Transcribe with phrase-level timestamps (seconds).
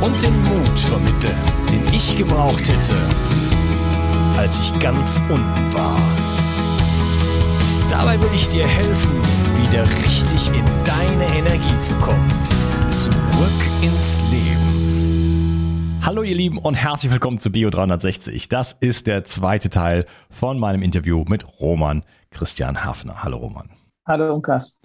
[0.00, 1.36] und den Mut vermitteln,
[1.70, 2.96] den ich gebraucht hätte,
[4.36, 6.00] als ich ganz unten war.
[7.90, 9.20] Dabei will ich dir helfen,
[9.62, 12.28] wieder richtig in deine Energie zu kommen.
[12.88, 16.00] Zurück ins Leben.
[16.02, 18.48] Hallo ihr Lieben und herzlich willkommen zu Bio 360.
[18.48, 23.22] Das ist der zweite Teil von meinem Interview mit Roman Christian Hafner.
[23.22, 23.70] Hallo Roman.
[24.06, 24.79] Hallo Unkas.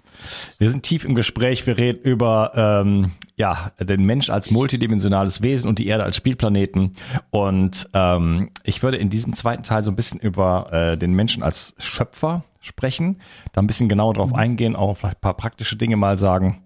[0.58, 1.66] Wir sind tief im Gespräch.
[1.66, 6.92] Wir reden über ähm, ja den Mensch als multidimensionales Wesen und die Erde als Spielplaneten.
[7.30, 11.42] Und ähm, ich würde in diesem zweiten Teil so ein bisschen über äh, den Menschen
[11.42, 13.20] als Schöpfer sprechen,
[13.52, 14.36] da ein bisschen genauer drauf mhm.
[14.36, 16.62] eingehen, auch vielleicht ein paar praktische Dinge mal sagen.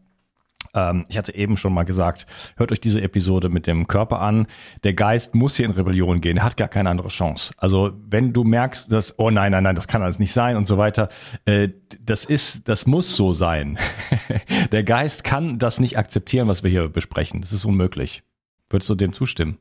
[0.75, 2.27] Ähm, ich hatte eben schon mal gesagt,
[2.57, 4.47] hört euch diese Episode mit dem Körper an.
[4.85, 6.39] Der Geist muss hier in Rebellion gehen.
[6.39, 7.53] Er hat gar keine andere Chance.
[7.57, 10.67] Also wenn du merkst, dass, oh nein, nein, nein, das kann alles nicht sein und
[10.67, 11.09] so weiter,
[11.45, 11.69] äh,
[12.01, 13.79] das ist, das muss so sein.
[14.73, 17.41] Der Geist kann das nicht akzeptieren, was wir hier besprechen.
[17.41, 18.23] Das ist unmöglich.
[18.69, 19.59] Würdest du dem zustimmen?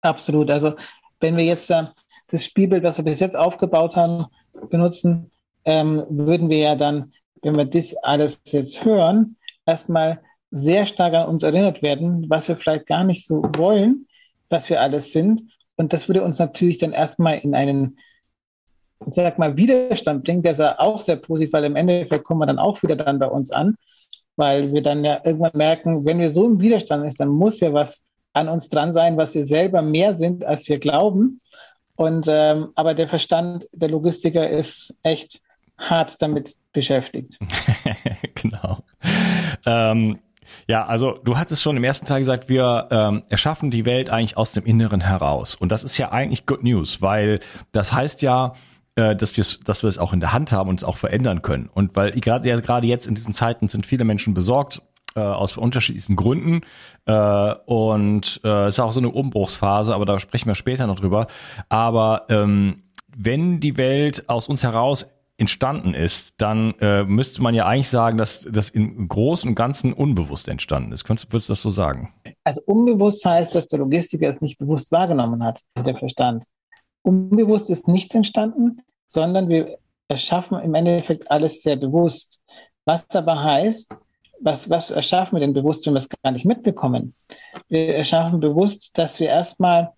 [0.00, 0.50] Absolut.
[0.50, 0.74] Also
[1.20, 1.84] wenn wir jetzt äh,
[2.28, 4.26] das Spielbild, was wir bis jetzt aufgebaut haben,
[4.70, 5.30] benutzen,
[5.64, 7.12] ähm, würden wir ja dann,
[7.42, 12.56] wenn wir das alles jetzt hören, erstmal sehr stark an uns erinnert werden, was wir
[12.56, 14.06] vielleicht gar nicht so wollen,
[14.48, 15.42] was wir alles sind.
[15.76, 17.98] Und das würde uns natürlich dann erstmal in einen,
[19.10, 22.58] sag mal, Widerstand bringen, der ist auch sehr positiv, weil im Endeffekt kommen wir dann
[22.58, 23.76] auch wieder dann bei uns an,
[24.36, 27.72] weil wir dann ja irgendwann merken, wenn wir so im Widerstand sind, dann muss ja
[27.72, 31.40] was an uns dran sein, was wir selber mehr sind, als wir glauben.
[31.96, 35.40] Und ähm, aber der Verstand der Logistiker ist echt
[35.78, 37.38] hart damit beschäftigt.
[38.34, 38.78] genau.
[39.66, 40.18] Ähm,
[40.68, 44.36] ja, also du hattest schon im ersten Teil gesagt, wir ähm, erschaffen die Welt eigentlich
[44.36, 45.54] aus dem Inneren heraus.
[45.54, 47.40] Und das ist ja eigentlich Good News, weil
[47.72, 48.54] das heißt ja,
[48.94, 51.42] äh, dass wir dass wir es auch in der Hand haben und es auch verändern
[51.42, 51.68] können.
[51.72, 54.82] Und weil gerade ja, jetzt in diesen Zeiten sind viele Menschen besorgt
[55.16, 56.60] äh, aus unterschiedlichsten Gründen
[57.06, 61.26] äh, und äh, ist auch so eine Umbruchsphase, aber da sprechen wir später noch drüber.
[61.68, 62.82] Aber ähm,
[63.16, 68.16] wenn die Welt aus uns heraus entstanden ist, dann äh, müsste man ja eigentlich sagen,
[68.16, 71.04] dass das im Großen und Ganzen unbewusst entstanden ist.
[71.04, 72.14] Könntest, würdest du das so sagen?
[72.44, 76.44] Also unbewusst heißt, dass der Logistiker es nicht bewusst wahrgenommen hat, also der Verstand.
[77.02, 82.40] Unbewusst ist nichts entstanden, sondern wir erschaffen im Endeffekt alles sehr bewusst.
[82.84, 83.94] Was aber heißt,
[84.40, 87.14] was, was erschaffen wir denn bewusst, wenn wir es gar nicht mitbekommen?
[87.68, 89.92] Wir erschaffen bewusst, dass wir erstmal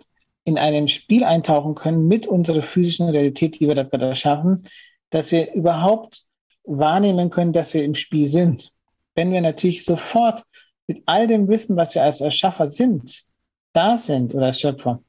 [0.44, 4.62] in einem Spiel eintauchen können mit unserer physischen Realität, die wir da gerade erschaffen,
[5.10, 6.22] dass wir überhaupt
[6.64, 8.72] wahrnehmen können, dass wir im Spiel sind.
[9.14, 10.44] Wenn wir natürlich sofort
[10.86, 13.24] mit all dem Wissen, was wir als Erschaffer sind,
[13.72, 15.02] da sind oder als Schöpfer,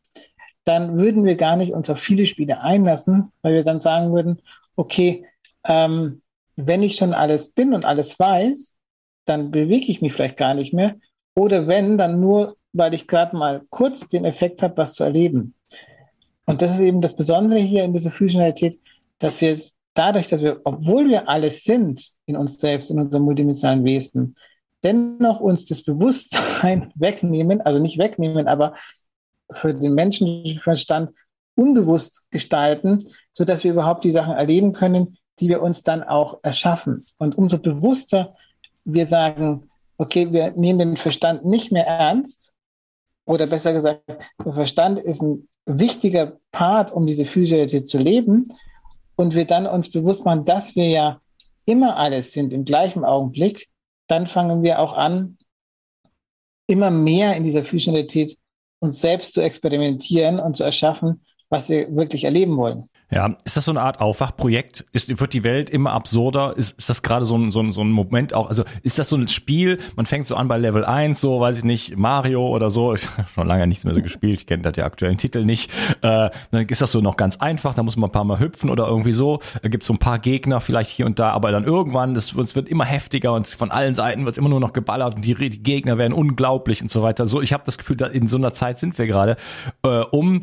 [0.63, 4.41] dann würden wir gar nicht uns auf viele Spiele einlassen, weil wir dann sagen würden,
[4.75, 5.25] okay,
[5.65, 6.21] ähm,
[6.55, 8.77] wenn ich schon alles bin und alles weiß,
[9.25, 10.95] dann bewege ich mich vielleicht gar nicht mehr.
[11.35, 15.53] Oder wenn, dann nur, weil ich gerade mal kurz den Effekt habe, was zu erleben.
[16.45, 18.79] Und das ist eben das Besondere hier in dieser Fusionalität,
[19.19, 19.59] dass wir
[19.93, 24.35] dadurch, dass wir, obwohl wir alles sind in uns selbst, in unserem multidimensionalen Wesen,
[24.83, 28.75] dennoch uns das Bewusstsein wegnehmen, also nicht wegnehmen, aber
[29.51, 31.11] für den menschlichen Verstand
[31.55, 33.03] unbewusst gestalten,
[33.33, 37.05] sodass wir überhaupt die Sachen erleben können, die wir uns dann auch erschaffen.
[37.17, 38.35] Und umso bewusster
[38.85, 42.53] wir sagen, okay, wir nehmen den Verstand nicht mehr ernst,
[43.29, 44.01] oder besser gesagt,
[44.43, 48.51] der Verstand ist ein wichtiger Part, um diese Physiologie zu leben,
[49.19, 51.21] und wir dann uns bewusst machen, dass wir ja
[51.65, 53.67] immer alles sind im gleichen Augenblick,
[54.07, 55.37] dann fangen wir auch an,
[56.67, 58.37] immer mehr in dieser physischen Realität
[58.79, 62.89] uns selbst zu experimentieren und zu erschaffen, was wir wirklich erleben wollen.
[63.11, 64.85] Ja, ist das so eine Art Aufwachprojekt?
[64.91, 66.55] Ist, wird die Welt immer absurder?
[66.55, 68.49] Ist, ist das gerade so ein, so, ein, so ein Moment auch?
[68.49, 69.79] Also ist das so ein Spiel?
[69.95, 72.93] Man fängt so an bei Level 1, so weiß ich nicht, Mario oder so.
[72.93, 74.41] Ich habe schon lange nichts mehr so gespielt.
[74.41, 75.71] Ich kenne das ja aktuellen Titel nicht.
[76.01, 77.73] Äh, dann ist das so noch ganz einfach.
[77.73, 79.39] Da muss man ein paar Mal hüpfen oder irgendwie so.
[79.63, 81.31] Da gibt so ein paar Gegner vielleicht hier und da.
[81.31, 84.59] Aber dann irgendwann, das, es wird immer heftiger und von allen Seiten wird immer nur
[84.59, 87.25] noch geballert und die, die Gegner werden unglaublich und so weiter.
[87.25, 89.35] So, ich habe das Gefühl, da in so einer Zeit sind wir gerade,
[89.83, 90.41] äh, um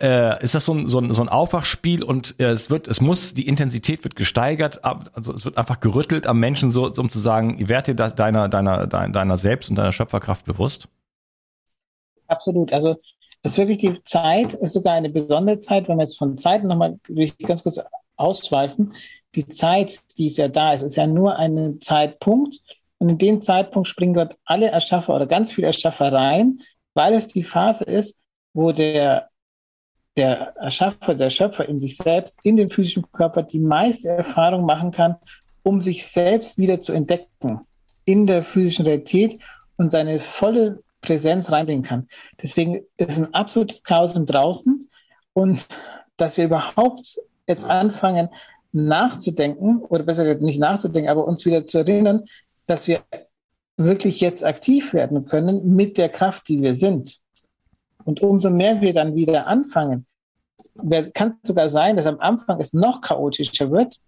[0.00, 3.00] äh, ist das so ein, so ein, so ein Aufwachspiel und äh, es wird, es
[3.00, 7.18] muss, die Intensität wird gesteigert, also es wird einfach gerüttelt am Menschen, so, um zu
[7.18, 10.88] sagen, werd dir deiner, deiner, deiner, deiner selbst und deiner Schöpferkraft bewusst?
[12.28, 12.72] Absolut.
[12.72, 12.96] Also
[13.42, 16.66] es ist wirklich die Zeit, ist sogar eine besondere Zeit, wenn wir jetzt von Zeiten
[16.66, 16.98] nochmal
[17.46, 17.78] ganz kurz
[18.16, 18.94] ausschweifen.
[19.34, 22.60] Die Zeit, die ist ja da ist, ist ja nur ein Zeitpunkt.
[22.98, 26.60] Und in den Zeitpunkt springen dort alle Erschaffer oder ganz viele Erschaffer rein,
[26.94, 28.22] weil es die Phase ist,
[28.54, 29.28] wo der
[30.16, 34.90] der Erschaffer, der Schöpfer in sich selbst, in dem physischen Körper die meiste Erfahrung machen
[34.90, 35.16] kann,
[35.62, 37.60] um sich selbst wieder zu entdecken
[38.04, 39.40] in der physischen Realität
[39.76, 42.08] und seine volle Präsenz reinbringen kann.
[42.42, 44.80] Deswegen ist ein absolutes Chaos im Draußen
[45.32, 45.66] und
[46.16, 47.18] dass wir überhaupt
[47.48, 48.28] jetzt anfangen
[48.72, 52.24] nachzudenken oder besser gesagt nicht nachzudenken, aber uns wieder zu erinnern,
[52.66, 53.02] dass wir
[53.76, 57.20] wirklich jetzt aktiv werden können mit der Kraft, die wir sind.
[58.04, 60.06] Und umso mehr wir dann wieder anfangen,
[61.14, 63.98] kann es sogar sein, dass am Anfang es noch chaotischer wird,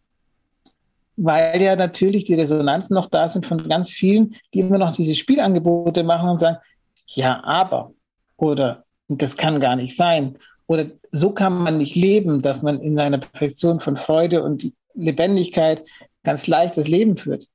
[1.16, 5.14] weil ja natürlich die Resonanzen noch da sind von ganz vielen, die immer noch diese
[5.14, 6.58] Spielangebote machen und sagen,
[7.06, 7.92] ja, aber
[8.36, 12.96] oder das kann gar nicht sein oder so kann man nicht leben, dass man in
[12.96, 15.84] seiner Perfektion von Freude und Lebendigkeit
[16.24, 17.48] ganz leicht das Leben führt.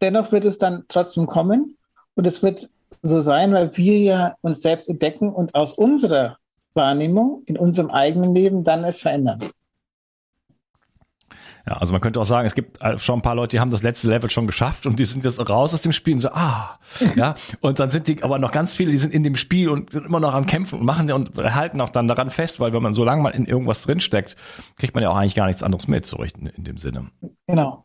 [0.00, 1.78] Dennoch wird es dann trotzdem kommen
[2.14, 2.68] und es wird
[3.02, 6.38] so sein, weil wir ja uns selbst entdecken und aus unserer
[6.74, 9.40] Wahrnehmung in unserem eigenen Leben dann es verändern.
[11.68, 13.70] Ja, also man könnte auch sagen, es gibt äh, schon ein paar Leute, die haben
[13.70, 16.28] das letzte Level schon geschafft und die sind jetzt raus aus dem Spiel und so,
[16.30, 16.78] ah,
[17.16, 17.34] ja.
[17.60, 20.06] Und dann sind die, aber noch ganz viele, die sind in dem Spiel und sind
[20.06, 22.92] immer noch am Kämpfen und machen und halten auch dann daran fest, weil wenn man
[22.92, 24.36] so lange mal in irgendwas drinsteckt,
[24.78, 27.10] kriegt man ja auch eigentlich gar nichts anderes mit, so in, in dem Sinne.
[27.48, 27.84] Genau.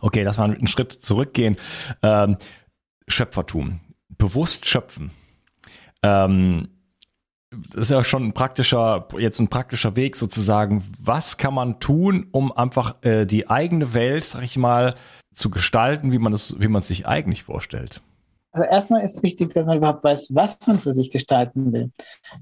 [0.00, 1.56] Okay, das war ein Schritt zurückgehen.
[2.02, 2.38] Ähm,
[3.08, 5.10] Schöpfertum bewusst schöpfen.
[6.02, 6.68] Ähm,
[7.50, 10.82] das ist ja schon ein praktischer, jetzt ein praktischer Weg sozusagen.
[11.02, 14.94] Was kann man tun, um einfach äh, die eigene Welt, sag ich mal,
[15.34, 18.02] zu gestalten, wie man es, wie man sich eigentlich vorstellt?
[18.52, 21.90] Also erstmal ist wichtig, dass man überhaupt weiß, was man für sich gestalten will.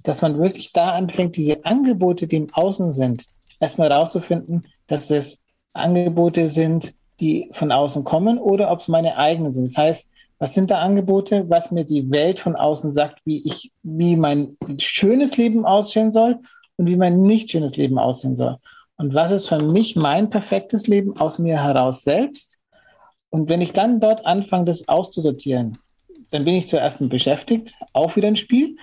[0.02, 3.26] Dass man wirklich da anfängt, diese Angebote, die im Außen sind,
[3.60, 5.42] erstmal rauszufinden, dass es
[5.72, 9.64] Angebote sind, die von außen kommen oder ob es meine eigenen sind.
[9.64, 13.72] Das heißt, was sind da Angebote, was mir die Welt von außen sagt, wie ich,
[13.82, 16.40] wie mein schönes Leben aussehen soll
[16.76, 18.58] und wie mein nicht schönes Leben aussehen soll?
[18.96, 22.58] Und was ist für mich mein perfektes Leben aus mir heraus selbst?
[23.30, 25.78] Und wenn ich dann dort anfange, das auszusortieren,
[26.30, 28.76] dann bin ich zuerst mal beschäftigt, auch wieder ein Spiel.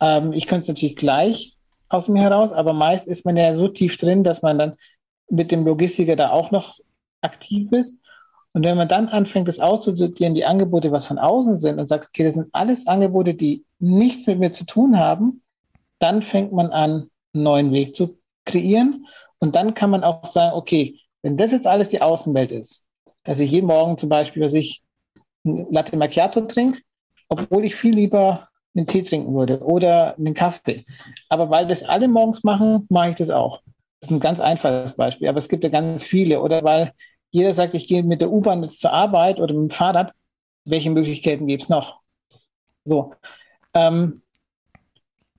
[0.00, 1.56] Ähm, ich könnte es natürlich gleich
[1.88, 4.74] aus mir heraus, aber meist ist man ja so tief drin, dass man dann
[5.30, 6.74] mit dem Logistiker da auch noch
[7.20, 8.00] aktiv ist.
[8.54, 12.06] Und wenn man dann anfängt, das auszusortieren, die Angebote, was von außen sind und sagt,
[12.08, 15.42] okay, das sind alles Angebote, die nichts mit mir zu tun haben,
[15.98, 19.06] dann fängt man an, einen neuen Weg zu kreieren.
[19.40, 22.84] Und dann kann man auch sagen, okay, wenn das jetzt alles die Außenwelt ist,
[23.24, 24.82] dass ich jeden Morgen zum Beispiel, dass ich
[25.44, 26.80] ein Latte Macchiato trinke,
[27.28, 30.84] obwohl ich viel lieber einen Tee trinken würde oder einen Kaffee.
[31.28, 33.62] Aber weil das alle morgens machen, mache ich das auch.
[34.00, 36.40] Das ist ein ganz einfaches Beispiel, aber es gibt ja ganz viele.
[36.40, 36.92] Oder weil
[37.34, 40.12] jeder sagt, ich gehe mit der U-Bahn jetzt zur Arbeit oder mit dem Fahrrad,
[40.64, 41.98] welche Möglichkeiten gibt es noch?
[42.84, 43.12] So.
[43.74, 44.22] Ähm,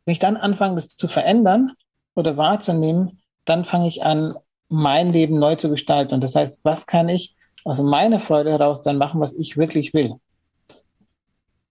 [0.03, 1.71] wenn ich dann anfange, das zu verändern
[2.13, 4.35] oder wahrzunehmen, dann fange ich an,
[4.67, 6.13] mein Leben neu zu gestalten.
[6.13, 7.33] Und das heißt, was kann ich
[7.63, 10.15] aus meiner Freude heraus dann machen, was ich wirklich will?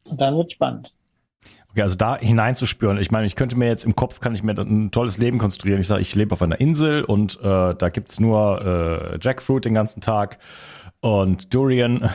[0.09, 0.95] Und dann wird spannend.
[1.75, 2.99] Okay, also da hineinzuspüren.
[2.99, 5.81] Ich meine, ich könnte mir jetzt im Kopf, kann ich mir ein tolles Leben konstruieren.
[5.81, 9.75] Ich sage, ich lebe auf einer Insel und äh, da gibt's nur äh, Jackfruit den
[9.75, 10.39] ganzen Tag
[11.01, 12.09] und Durian,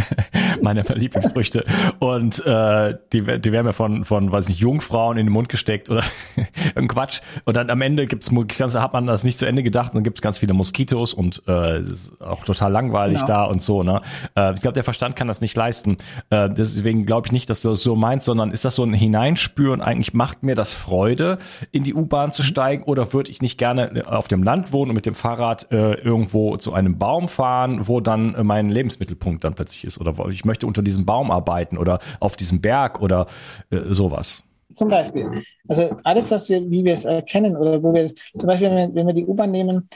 [0.62, 1.64] meine Lieblingsfrüchte.
[1.98, 5.90] Und äh, die, die werden mir von, von, weiß nicht, Jungfrauen in den Mund gesteckt
[5.90, 6.02] oder
[6.36, 7.20] irgendein Quatsch.
[7.44, 10.22] Und dann am Ende gibt's, hat man das nicht zu Ende gedacht und dann gibt's
[10.22, 13.26] ganz viele Moskitos und äh, ist auch total langweilig genau.
[13.26, 13.82] da und so.
[13.82, 14.00] Ne?
[14.36, 15.98] Äh, ich glaube, der Verstand kann das nicht leisten.
[16.30, 18.92] Äh, deswegen glaube ich nicht, dass du das so meinst, sondern ist das so ein
[18.92, 21.38] Hineinspüren, eigentlich macht mir das Freude,
[21.72, 24.96] in die U-Bahn zu steigen oder würde ich nicht gerne auf dem Land wohnen und
[24.96, 29.54] mit dem Fahrrad äh, irgendwo zu einem Baum fahren, wo dann äh, mein Lebensmittelpunkt dann
[29.54, 33.26] plötzlich ist oder ich möchte unter diesem Baum arbeiten oder auf diesem Berg oder
[33.70, 34.42] äh, sowas.
[34.74, 35.42] Zum Beispiel.
[35.68, 38.94] Also alles, was wir, wie wir es erkennen oder wo wir, zum Beispiel, wenn wir,
[38.94, 39.88] wenn wir die U-Bahn nehmen,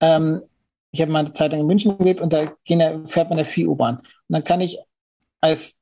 [0.00, 0.42] ähm,
[0.90, 3.46] ich habe mal eine Zeit lang in München gelebt und da gehen, fährt man eine
[3.46, 3.98] Vieh-U-Bahn.
[3.98, 4.78] Und dann kann ich
[5.40, 5.76] als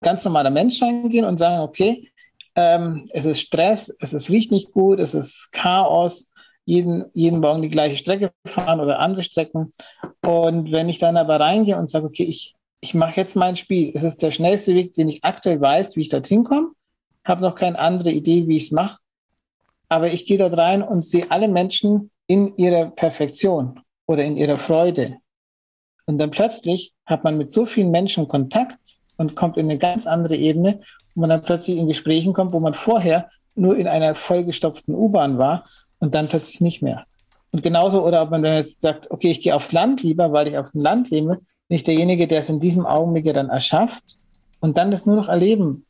[0.00, 2.08] ganz normaler Mensch reingehen und sagen, okay,
[2.54, 6.30] ähm, es ist Stress, es ist, riecht nicht gut, es ist Chaos,
[6.64, 9.72] jeden, jeden Morgen die gleiche Strecke fahren oder andere Strecken.
[10.24, 13.92] Und wenn ich dann aber reingehe und sage, okay, ich, ich mache jetzt mein Spiel,
[13.94, 16.72] es ist der schnellste Weg, den ich aktuell weiß, wie ich dorthin komme,
[17.24, 18.98] habe noch keine andere Idee, wie ich es mache,
[19.88, 24.58] aber ich gehe dort rein und sehe alle Menschen in ihrer Perfektion oder in ihrer
[24.58, 25.18] Freude.
[26.06, 28.78] Und dann plötzlich hat man mit so vielen Menschen Kontakt
[29.16, 30.80] und kommt in eine ganz andere Ebene,
[31.14, 35.38] wo man dann plötzlich in Gesprächen kommt, wo man vorher nur in einer vollgestopften U-Bahn
[35.38, 35.66] war
[36.00, 37.04] und dann plötzlich nicht mehr.
[37.52, 40.48] Und genauso, oder ob man dann jetzt sagt, okay, ich gehe aufs Land lieber, weil
[40.48, 41.38] ich auf dem Land lebe,
[41.72, 44.18] bin ich derjenige, der es in diesem Augenblick dann erschafft
[44.60, 45.86] und dann das nur noch erleben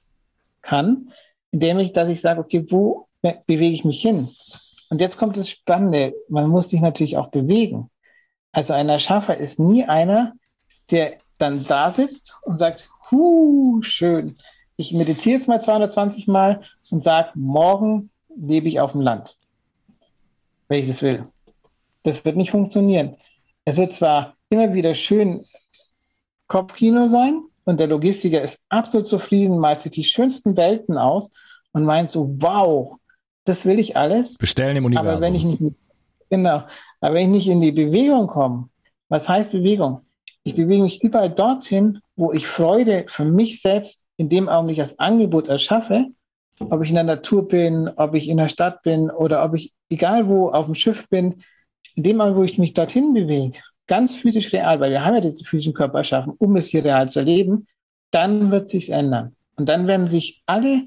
[0.60, 1.10] kann,
[1.50, 4.28] indem ich, dass ich sage, okay, wo bewege ich mich hin?
[4.90, 7.90] Und jetzt kommt das Spannende, man muss sich natürlich auch bewegen.
[8.52, 10.34] Also ein Erschaffer ist nie einer,
[10.92, 14.36] der dann da sitzt und sagt, hu, schön,
[14.76, 16.62] ich meditiere jetzt mal 220 Mal
[16.92, 19.36] und sage, morgen lebe ich auf dem Land
[20.68, 21.24] wenn ich das will.
[22.04, 23.16] Das wird nicht funktionieren.
[23.64, 25.44] Es wird zwar immer wieder schön
[26.52, 31.30] Kopfkino sein und der Logistiker ist absolut zufrieden, malt sich die schönsten Welten aus
[31.72, 32.96] und meint so, wow,
[33.44, 34.36] das will ich alles.
[34.36, 35.08] Bestellen im Universum.
[35.08, 35.62] Aber wenn ich nicht,
[36.28, 36.64] genau,
[37.00, 38.68] aber wenn ich nicht in die Bewegung komme,
[39.08, 40.02] was heißt Bewegung?
[40.42, 44.98] Ich bewege mich überall dorthin, wo ich Freude für mich selbst in dem Augenblick als
[44.98, 46.08] Angebot erschaffe
[46.70, 49.72] ob ich in der Natur bin, ob ich in der Stadt bin oder ob ich,
[49.90, 51.42] egal wo, auf dem Schiff bin,
[51.94, 53.58] in dem Moment, wo ich mich dorthin bewege,
[53.92, 57.10] ganz physisch real, weil wir haben ja diesen physischen Körper erschaffen, um es hier real
[57.10, 57.66] zu erleben,
[58.10, 59.36] dann wird sich's ändern.
[59.56, 60.84] Und dann werden sich alle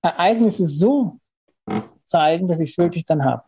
[0.00, 1.20] Ereignisse so
[2.04, 3.42] zeigen, dass ich es wirklich dann habe.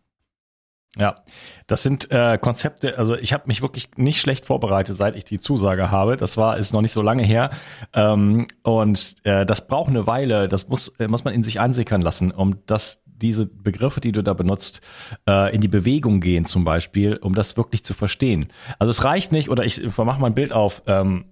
[0.99, 1.23] Ja,
[1.66, 5.38] das sind äh, Konzepte, also ich habe mich wirklich nicht schlecht vorbereitet, seit ich die
[5.38, 6.19] Zusage habe.
[6.19, 7.49] Das war, ist noch nicht so lange her.
[7.95, 12.02] Ähm, und äh, das braucht eine Weile, das muss, äh, muss man in sich einsickern
[12.02, 14.81] lassen, um das diese Begriffe, die du da benutzt,
[15.29, 18.49] äh, in die Bewegung gehen zum Beispiel, um das wirklich zu verstehen.
[18.79, 21.25] Also es reicht nicht, oder ich mache mal ein Bild auf, ähm,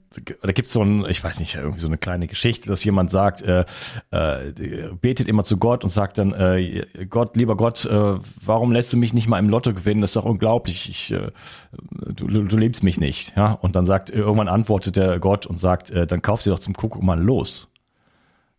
[0.43, 3.11] da gibt es so ein, ich weiß nicht, irgendwie so eine kleine Geschichte, dass jemand
[3.11, 3.65] sagt, äh,
[4.11, 4.53] äh,
[5.01, 8.15] betet immer zu Gott und sagt dann, äh, Gott, lieber Gott, äh,
[8.45, 10.01] warum lässt du mich nicht mal im Lotto gewinnen?
[10.01, 10.89] Das ist doch unglaublich.
[10.89, 11.31] Ich, äh,
[12.15, 13.37] du, du lebst mich nicht.
[13.37, 13.53] Ja?
[13.53, 16.75] Und dann sagt, irgendwann antwortet der Gott und sagt, äh, dann kauf sie doch zum
[16.75, 17.69] Kuckuck mal los.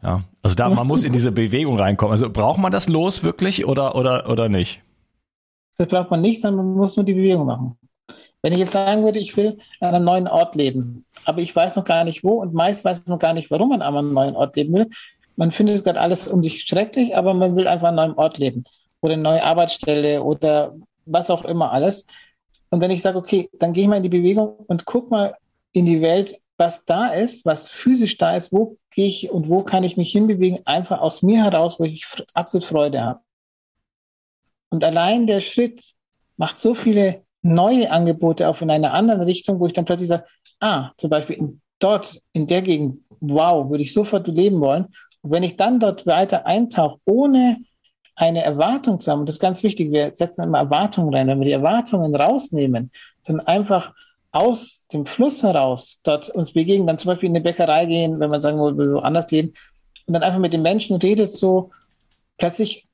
[0.01, 2.11] Ja, also da, man muss in diese Bewegung reinkommen.
[2.11, 4.81] Also braucht man das los wirklich oder, oder, oder nicht?
[5.77, 7.77] Das braucht man nicht, sondern man muss nur die Bewegung machen.
[8.41, 11.75] Wenn ich jetzt sagen würde, ich will an einem neuen Ort leben, aber ich weiß
[11.75, 14.13] noch gar nicht wo und meist weiß ich noch gar nicht, warum man an einem
[14.13, 14.89] neuen Ort leben will.
[15.35, 18.37] Man findet gerade alles um sich schrecklich, aber man will einfach an einem neuen Ort
[18.37, 18.63] leben
[19.01, 20.75] oder eine neue Arbeitsstelle oder
[21.05, 22.07] was auch immer alles.
[22.69, 25.35] Und wenn ich sage, okay, dann gehe ich mal in die Bewegung und guck mal
[25.73, 29.63] in die Welt, was da ist, was physisch da ist, wo gehe ich und wo
[29.63, 33.21] kann ich mich hinbewegen, einfach aus mir heraus, wo ich absolut Freude habe.
[34.69, 35.93] Und allein der Schritt
[36.35, 40.25] macht so viele neue Angebote auch in einer anderen Richtung, wo ich dann plötzlich sage,
[40.59, 44.87] ah, zum Beispiel in, dort, in der Gegend, wow, würde ich sofort leben wollen.
[45.21, 47.57] Und wenn ich dann dort weiter eintauche, ohne
[48.15, 51.39] eine Erwartung zu haben, und das ist ganz wichtig, wir setzen immer Erwartungen rein, wenn
[51.39, 52.91] wir die Erwartungen rausnehmen,
[53.23, 53.93] dann einfach
[54.31, 58.29] aus dem Fluss heraus dort uns begegnen, dann zum Beispiel in eine Bäckerei gehen, wenn
[58.29, 59.53] man sagen will, woanders leben,
[60.05, 61.71] und dann einfach mit den Menschen redet, so
[62.37, 62.87] plötzlich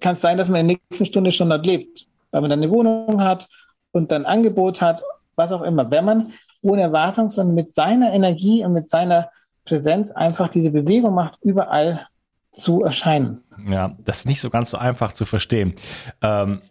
[0.00, 2.62] kann es sein, dass man in der nächsten Stunde schon dort lebt, weil man dann
[2.62, 3.48] eine Wohnung hat
[3.92, 5.02] und dann Angebot hat,
[5.36, 5.90] was auch immer.
[5.90, 9.30] Wenn man ohne Erwartung, sondern mit seiner Energie und mit seiner
[9.64, 12.06] Präsenz einfach diese Bewegung macht, überall
[12.52, 13.42] zu erscheinen.
[13.68, 15.74] Ja, das ist nicht so ganz so einfach zu verstehen.
[16.22, 16.62] Ähm,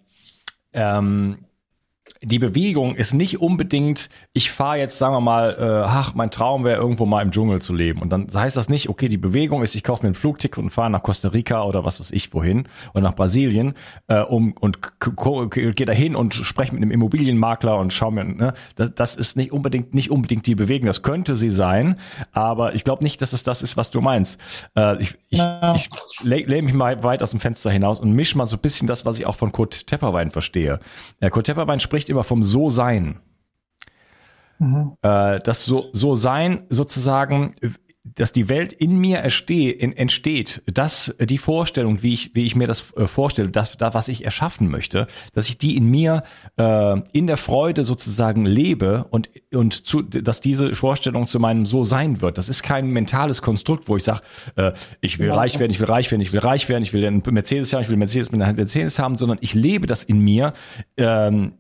[0.74, 1.45] ähm,
[2.26, 6.64] die Bewegung ist nicht unbedingt, ich fahre jetzt, sagen wir mal, äh, ach, mein Traum
[6.64, 8.02] wäre irgendwo mal im Dschungel zu leben.
[8.02, 10.72] Und dann heißt das nicht, okay, die Bewegung ist, ich kaufe mir einen Flugticket und
[10.72, 13.74] fahre nach Costa Rica oder was weiß ich wohin oder nach Brasilien
[14.08, 14.80] äh, um und
[15.52, 19.38] gehe da hin und spreche mit einem Immobilienmakler und schau mir, ne, das, das ist
[19.38, 20.88] nicht unbedingt nicht unbedingt die Bewegung.
[20.88, 21.96] Das könnte sie sein,
[22.32, 24.40] aber ich glaube nicht, dass es das ist, was du meinst.
[24.76, 25.76] Äh, ich ich, ja.
[25.76, 25.90] ich
[26.24, 29.06] lehne mich mal weit aus dem Fenster hinaus und misch mal so ein bisschen das,
[29.06, 30.80] was ich auch von Kurt Tepperwein verstehe.
[31.22, 33.20] Ja, Kurt Tepperwein spricht immer vom So-Sein.
[34.58, 34.94] Mhm.
[35.02, 37.54] Äh, das so, so sein sozusagen
[38.14, 42.56] dass die Welt in mir ersteh, in, entsteht, dass die Vorstellung, wie ich, wie ich
[42.56, 46.22] mir das äh, vorstelle, das, das, was ich erschaffen möchte, dass ich die in mir
[46.58, 51.84] äh, in der Freude sozusagen lebe und, und zu, dass diese Vorstellung zu meinem So
[51.84, 52.38] sein wird.
[52.38, 54.22] Das ist kein mentales Konstrukt, wo ich sage,
[54.56, 55.36] äh, ich will ja.
[55.36, 57.82] reich werden, ich will reich werden, ich will reich werden, ich will einen Mercedes haben,
[57.82, 60.54] ich will Mercedes mit einer Mercedes haben, sondern ich lebe das in mir.
[60.98, 61.54] Ähm,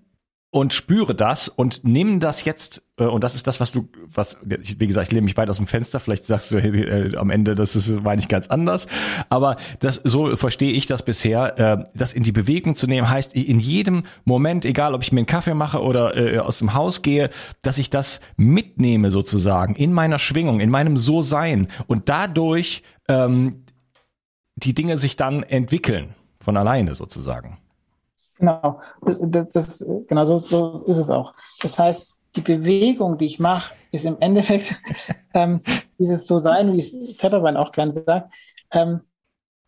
[0.55, 4.37] und spüre das und nimm das jetzt äh, und das ist das, was du, was
[4.41, 5.99] wie gesagt, ich lehne mich weit aus dem Fenster.
[5.99, 8.87] Vielleicht sagst du äh, am Ende, das ist meine ich ganz anders,
[9.27, 11.59] aber das so verstehe ich das bisher.
[11.59, 15.19] Äh, das in die Bewegung zu nehmen heißt in jedem Moment, egal ob ich mir
[15.19, 17.29] einen Kaffee mache oder äh, aus dem Haus gehe,
[17.61, 23.65] dass ich das mitnehme sozusagen in meiner Schwingung, in meinem So Sein und dadurch ähm,
[24.55, 27.57] die Dinge sich dann entwickeln von alleine sozusagen.
[28.37, 31.33] Genau, das, das, genau so, so ist es auch.
[31.61, 34.75] Das heißt, die Bewegung, die ich mache, ist im Endeffekt
[35.33, 35.61] ähm,
[35.97, 38.33] dieses so sein, wie es Tetterbein auch gerne sagt.
[38.71, 39.01] Ähm,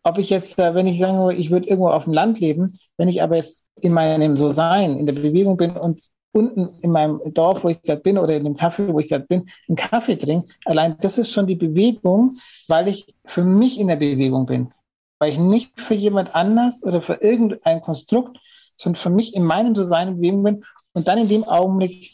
[0.02, 3.08] ob ich jetzt, äh, wenn ich sage, ich würde irgendwo auf dem Land leben, wenn
[3.08, 6.00] ich aber jetzt in meinem so sein, in der Bewegung bin und
[6.32, 9.26] unten in meinem Dorf, wo ich gerade bin, oder in dem Kaffee, wo ich gerade
[9.26, 13.88] bin, einen Kaffee trinke, allein das ist schon die Bewegung, weil ich für mich in
[13.88, 14.72] der Bewegung bin.
[15.18, 18.38] Weil ich nicht für jemand anders oder für irgendein Konstrukt
[18.78, 22.12] sondern für mich in meinem So-Sein Bewegung bin und dann in dem Augenblick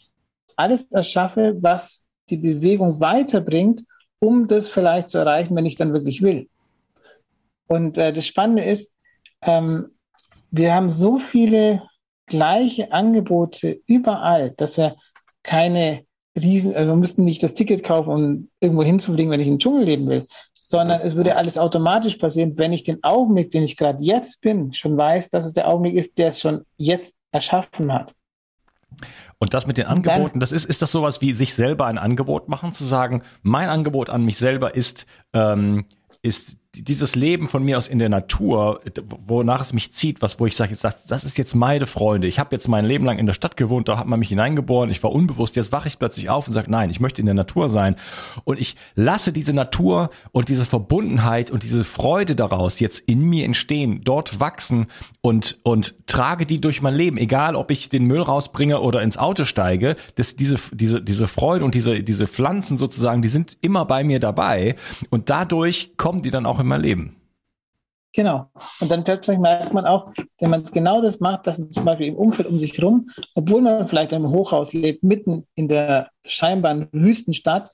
[0.55, 3.83] alles erschaffe, was die Bewegung weiterbringt,
[4.19, 6.49] um das vielleicht zu erreichen, wenn ich dann wirklich will.
[7.67, 8.93] Und äh, das Spannende ist,
[9.43, 9.91] ähm,
[10.51, 11.83] wir haben so viele
[12.25, 14.95] gleiche Angebote überall, dass wir
[15.43, 16.05] keine
[16.35, 19.85] Riesen, also wir müssten nicht das Ticket kaufen, um irgendwo hinzufliegen, wenn ich im Dschungel
[19.85, 20.27] leben will,
[20.67, 24.73] sondern es würde alles automatisch passieren, wenn ich den Augenblick, den ich gerade jetzt bin,
[24.73, 28.15] schon weiß, dass es der Augenblick ist, der es schon jetzt erschaffen hat.
[29.37, 32.49] Und das mit den Angeboten, das ist, ist das sowas wie sich selber ein Angebot
[32.49, 35.85] machen, zu sagen, mein Angebot an mich selber ist, ähm,
[36.23, 38.81] ist dieses Leben von mir aus in der Natur,
[39.27, 42.27] wonach es mich zieht, was, wo ich sage, das, das ist jetzt meine Freunde.
[42.27, 44.89] Ich habe jetzt mein Leben lang in der Stadt gewohnt, da hat man mich hineingeboren,
[44.89, 47.35] ich war unbewusst, jetzt wache ich plötzlich auf und sage, nein, ich möchte in der
[47.35, 47.95] Natur sein.
[48.43, 53.45] Und ich lasse diese Natur und diese Verbundenheit und diese Freude daraus jetzt in mir
[53.45, 54.87] entstehen, dort wachsen
[55.21, 59.17] und, und trage die durch mein Leben, egal ob ich den Müll rausbringe oder ins
[59.17, 63.85] Auto steige, dass diese, diese, diese Freude und diese, diese Pflanzen sozusagen, die sind immer
[63.85, 64.75] bei mir dabei
[65.09, 67.15] und dadurch kommen die dann auch in mein Leben.
[68.13, 68.49] Genau.
[68.79, 72.07] Und dann plötzlich merkt man auch, wenn man genau das macht, dass man zum Beispiel
[72.07, 76.87] im Umfeld um sich herum, obwohl man vielleicht einem Hochhaus lebt, mitten in der scheinbaren
[76.91, 77.71] Wüstenstadt,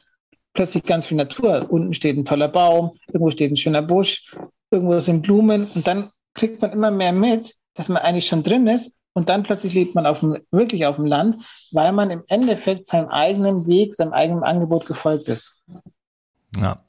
[0.54, 1.68] plötzlich ganz viel Natur.
[1.70, 4.34] Unten steht ein toller Baum, irgendwo steht ein schöner Busch,
[4.72, 8.66] irgendwo sind Blumen und dann kriegt man immer mehr mit, dass man eigentlich schon drin
[8.68, 12.24] ist und dann plötzlich lebt man auf dem, wirklich auf dem Land, weil man im
[12.28, 15.62] Endeffekt seinem eigenen Weg, seinem eigenen Angebot gefolgt ist.
[16.58, 16.84] Ja.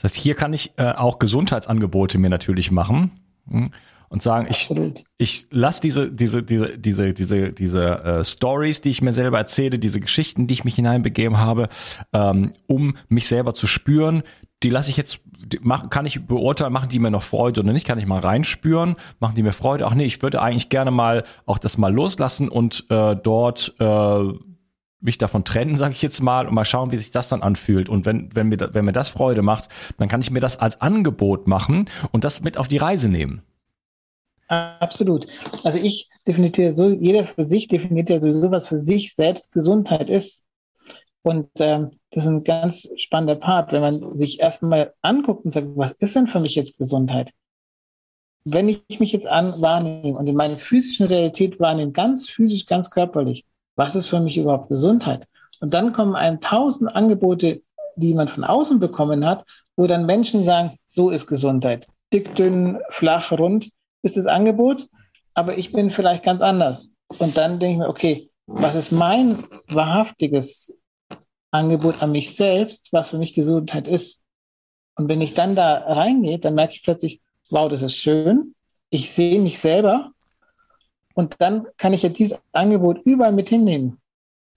[0.00, 3.10] Das heißt, hier kann ich äh, auch Gesundheitsangebote mir natürlich machen
[3.48, 3.70] hm,
[4.08, 4.72] und sagen, ich,
[5.18, 9.78] ich lasse diese, diese, diese, diese, diese, diese äh, Stories, die ich mir selber erzähle,
[9.78, 11.68] diese Geschichten, die ich mich hineinbegeben habe,
[12.12, 14.22] ähm, um mich selber zu spüren,
[14.62, 15.20] die lasse ich jetzt,
[15.60, 18.96] mach, kann ich beurteilen, machen die mir noch Freude oder nicht, kann ich mal reinspüren,
[19.20, 22.48] machen die mir Freude, ach nee, ich würde eigentlich gerne mal auch das mal loslassen
[22.48, 24.32] und äh, dort äh,
[25.00, 27.88] mich davon trennen, sage ich jetzt mal, und mal schauen, wie sich das dann anfühlt.
[27.88, 30.80] Und wenn, wenn, mir, wenn mir das Freude macht, dann kann ich mir das als
[30.80, 33.42] Angebot machen und das mit auf die Reise nehmen.
[34.48, 35.28] Absolut.
[35.62, 40.10] Also ich definiere so, jeder für sich definiert ja sowieso, was für sich selbst Gesundheit
[40.10, 40.44] ist.
[41.22, 45.68] Und ähm, das ist ein ganz spannender Part, wenn man sich erstmal anguckt und sagt,
[45.76, 47.32] was ist denn für mich jetzt Gesundheit?
[48.44, 52.90] Wenn ich mich jetzt an wahrnehme und in meiner physischen Realität wahrnehme, ganz physisch, ganz
[52.90, 53.44] körperlich,
[53.80, 55.26] was ist für mich überhaupt Gesundheit?
[55.60, 57.62] Und dann kommen einem tausend Angebote,
[57.96, 61.86] die man von außen bekommen hat, wo dann Menschen sagen, so ist Gesundheit.
[62.12, 63.70] Dick, dünn, flach, rund
[64.02, 64.86] ist das Angebot,
[65.32, 66.90] aber ich bin vielleicht ganz anders.
[67.16, 70.78] Und dann denke ich mir, okay, was ist mein wahrhaftiges
[71.50, 74.20] Angebot an mich selbst, was für mich Gesundheit ist?
[74.94, 78.54] Und wenn ich dann da reingehe, dann merke ich plötzlich, wow, das ist schön.
[78.90, 80.12] Ich sehe mich selber
[81.20, 84.00] Und dann kann ich ja dieses Angebot überall mit hinnehmen.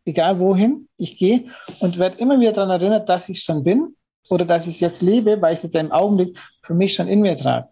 [0.05, 1.49] Egal wohin ich gehe
[1.81, 3.97] und werde immer wieder daran erinnert, dass ich schon bin
[4.29, 7.09] oder dass ich es jetzt lebe, weil ich es jetzt im Augenblick für mich schon
[7.09, 7.67] in mir trage.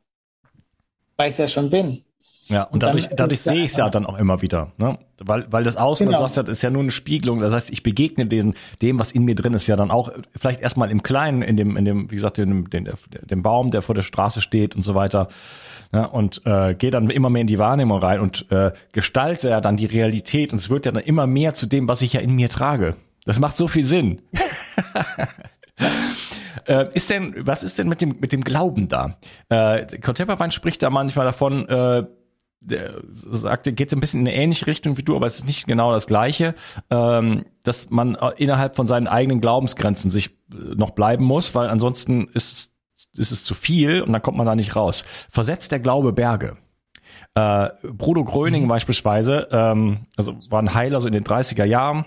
[1.16, 2.04] Weil ich es ja schon bin.
[2.52, 4.74] Ja, und, und dadurch, dadurch sehe ich es ja dann auch immer wieder.
[4.78, 4.98] Ne?
[5.20, 6.22] Weil, weil das Außen, genau.
[6.22, 7.40] du sagst ist ja nur eine Spiegelung.
[7.40, 10.60] Das heißt, ich begegne dem, dem, was in mir drin ist, ja dann auch vielleicht
[10.60, 13.82] erstmal im Kleinen, in dem, in dem, wie gesagt, in dem, dem, dem Baum, der
[13.82, 15.30] vor der Straße steht und so weiter.
[15.94, 19.62] Ja, und äh, gehe dann immer mehr in die Wahrnehmung rein und äh, gestalte ja
[19.62, 22.22] dann die Realität und es wird ja dann immer mehr zu dem, was ich ja
[22.22, 22.96] in mir trage.
[23.26, 24.22] Das macht so viel Sinn.
[26.68, 29.18] Äh, ist denn, was ist denn mit dem, mit dem Glauben da?
[29.50, 32.04] Äh, Contemporary spricht da manchmal davon, äh,
[32.62, 35.66] sagte, geht so ein bisschen in eine ähnliche Richtung wie du, aber es ist nicht
[35.66, 36.54] genau das Gleiche,
[36.90, 41.70] ähm, dass man äh, innerhalb von seinen eigenen Glaubensgrenzen sich äh, noch bleiben muss, weil
[41.70, 45.06] ansonsten ist es, ist es zu viel und dann kommt man da nicht raus.
[45.30, 46.58] Versetzt der Glaube Berge.
[47.34, 48.70] Äh, Bruno Gröning mhm.
[48.70, 52.06] beispielsweise, ähm, also war ein Heiler so in den 30er Jahren,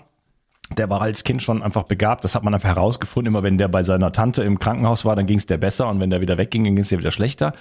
[0.77, 2.23] der war als Kind schon einfach begabt.
[2.23, 3.31] Das hat man einfach herausgefunden.
[3.31, 5.99] Immer wenn der bei seiner Tante im Krankenhaus war, dann ging es der besser und
[5.99, 7.53] wenn der wieder wegging, ging es dir wieder schlechter.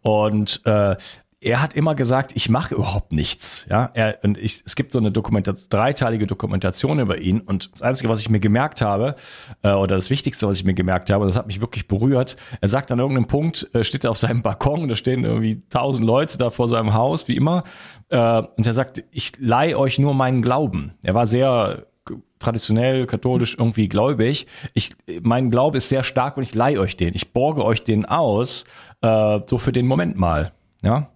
[0.00, 0.96] Und äh,
[1.40, 3.64] er hat immer gesagt, ich mache überhaupt nichts.
[3.70, 7.40] Ja, er, und ich, es gibt so eine Dokumentation, dreiteilige Dokumentation über ihn.
[7.40, 9.14] Und das Einzige, was ich mir gemerkt habe,
[9.62, 12.36] äh, oder das Wichtigste, was ich mir gemerkt habe, das hat mich wirklich berührt.
[12.60, 16.04] Er sagt an irgendeinem Punkt, äh, steht er auf seinem Balkon, da stehen irgendwie tausend
[16.04, 17.62] Leute da vor seinem Haus, wie immer.
[18.08, 20.94] Äh, und er sagt, ich leihe euch nur meinen Glauben.
[21.02, 21.86] Er war sehr
[22.40, 24.46] traditionell katholisch irgendwie gläubig.
[24.74, 24.90] Ich,
[25.22, 27.14] mein Glaube ist sehr stark und ich leihe euch den.
[27.14, 28.64] Ich borge euch den aus,
[29.02, 30.52] äh, so für den Moment mal.
[30.82, 31.10] Ja,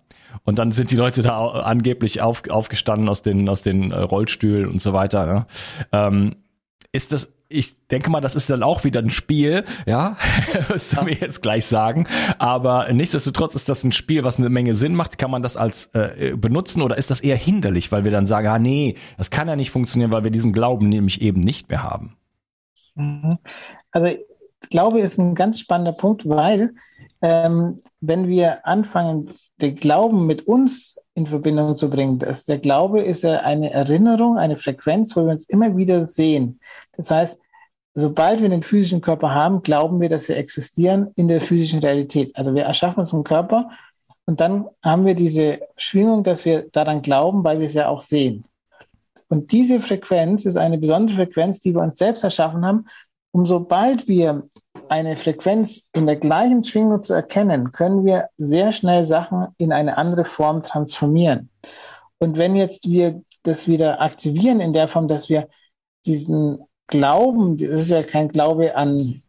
[0.45, 4.69] und dann sind die Leute da angeblich auf, aufgestanden aus den, aus den äh, Rollstühlen
[4.69, 5.47] und so weiter.
[5.93, 6.07] Ja.
[6.07, 6.37] Ähm,
[6.93, 10.17] ist das, ich denke mal, das ist dann auch wieder ein Spiel, ja,
[10.69, 12.07] das soll mir jetzt gleich sagen.
[12.39, 15.19] Aber nichtsdestotrotz ist das ein Spiel, was eine Menge Sinn macht.
[15.19, 18.49] Kann man das als äh, benutzen oder ist das eher hinderlich, weil wir dann sagen,
[18.49, 21.83] ah nee, das kann ja nicht funktionieren, weil wir diesen Glauben nämlich eben nicht mehr
[21.83, 22.17] haben?
[22.95, 23.39] Mhm.
[23.91, 24.09] Also
[24.71, 26.75] Glaube ist ein ganz spannender Punkt, weil
[27.23, 29.31] ähm, wenn wir anfangen,
[29.61, 34.39] den Glauben mit uns in Verbindung zu bringen, dass der Glaube ist ja eine Erinnerung,
[34.39, 36.61] eine Frequenz, wo wir uns immer wieder sehen.
[36.97, 37.41] Das heißt,
[37.95, 42.35] sobald wir den physischen Körper haben, glauben wir, dass wir existieren in der physischen Realität.
[42.37, 43.71] Also wir erschaffen uns einen Körper
[44.25, 48.01] und dann haben wir diese Schwingung, dass wir daran glauben, weil wir es ja auch
[48.01, 48.45] sehen.
[49.29, 52.87] Und diese Frequenz ist eine besondere Frequenz, die wir uns selbst erschaffen haben.
[53.31, 54.49] Und sobald wir
[54.93, 59.97] eine Frequenz in der gleichen Schwingung zu erkennen, können wir sehr schnell Sachen in eine
[59.97, 61.49] andere Form transformieren.
[62.19, 65.49] Und wenn jetzt wir das wieder aktivieren in der Form, dass wir
[66.05, 69.23] diesen Glauben, das ist ja kein Glaube an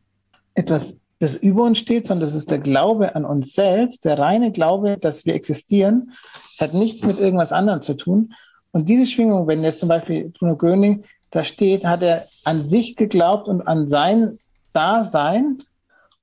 [0.54, 4.52] etwas, das über uns steht, sondern das ist der Glaube an uns selbst, der reine
[4.52, 6.12] Glaube, dass wir existieren,
[6.60, 8.34] hat nichts mit irgendwas anderem zu tun.
[8.74, 12.98] Und diese Schwingung, wenn jetzt zum Beispiel Bruno Gröning da steht, hat er an sich
[12.98, 14.40] geglaubt und an sein
[14.74, 15.64] da sein.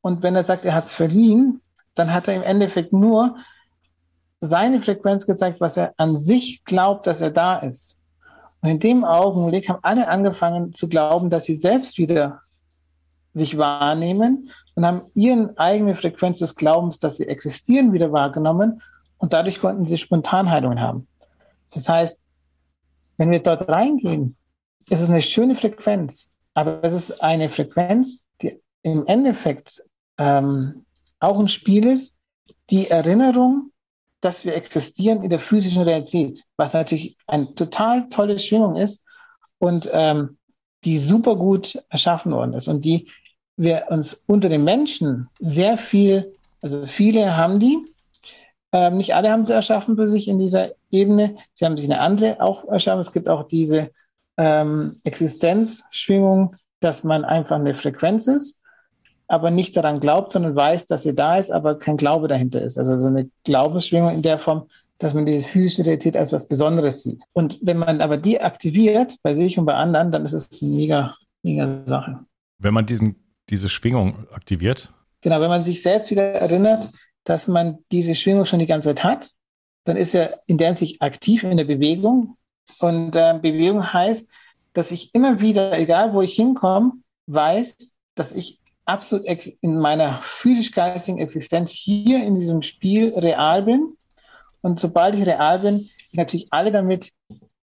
[0.00, 1.60] Und wenn er sagt, er hat es verliehen,
[1.94, 3.36] dann hat er im Endeffekt nur
[4.40, 8.00] seine Frequenz gezeigt, was er an sich glaubt, dass er da ist.
[8.62, 12.40] Und in dem Augenblick haben alle angefangen zu glauben, dass sie selbst wieder
[13.32, 18.82] sich wahrnehmen und haben ihren eigene Frequenz des Glaubens, dass sie existieren, wieder wahrgenommen
[19.18, 21.06] und dadurch konnten sie Spontanheilungen haben.
[21.72, 22.22] Das heißt,
[23.16, 24.36] wenn wir dort reingehen,
[24.88, 28.26] ist es eine schöne Frequenz, aber es ist eine Frequenz,
[28.82, 29.82] im Endeffekt
[30.18, 30.84] ähm,
[31.18, 32.18] auch ein Spiel ist,
[32.70, 33.70] die Erinnerung,
[34.20, 39.06] dass wir existieren in der physischen Realität, was natürlich eine total tolle Schwingung ist
[39.58, 40.38] und ähm,
[40.84, 43.10] die super gut erschaffen worden ist und die
[43.56, 47.78] wir uns unter den Menschen sehr viel, also viele haben die,
[48.72, 52.00] ähm, nicht alle haben sie erschaffen für sich in dieser Ebene, sie haben sich eine
[52.00, 53.00] andere auch erschaffen.
[53.00, 53.90] Es gibt auch diese
[54.38, 58.59] ähm, Existenzschwingung, dass man einfach eine Frequenz ist
[59.30, 62.78] aber nicht daran glaubt, sondern weiß, dass sie da ist, aber kein Glaube dahinter ist.
[62.78, 67.02] Also so eine Glaubensschwingung in der Form, dass man diese physische Realität als was Besonderes
[67.02, 67.22] sieht.
[67.32, 70.72] Und wenn man aber die aktiviert, bei sich und bei anderen, dann ist es eine
[70.72, 72.20] mega, mega Sache.
[72.58, 73.16] Wenn man diesen,
[73.48, 74.92] diese Schwingung aktiviert?
[75.22, 76.88] Genau, wenn man sich selbst wieder erinnert,
[77.24, 79.30] dass man diese Schwingung schon die ganze Zeit hat,
[79.84, 82.36] dann ist er in der Hinsicht aktiv in der Bewegung.
[82.78, 84.28] Und äh, Bewegung heißt,
[84.72, 86.92] dass ich immer wieder, egal wo ich hinkomme,
[87.26, 88.59] weiß, dass ich
[88.90, 89.26] absolut
[89.60, 93.94] in meiner physisch-geistigen Existenz hier in diesem Spiel real bin.
[94.62, 97.12] Und sobald ich real bin, ich natürlich alle damit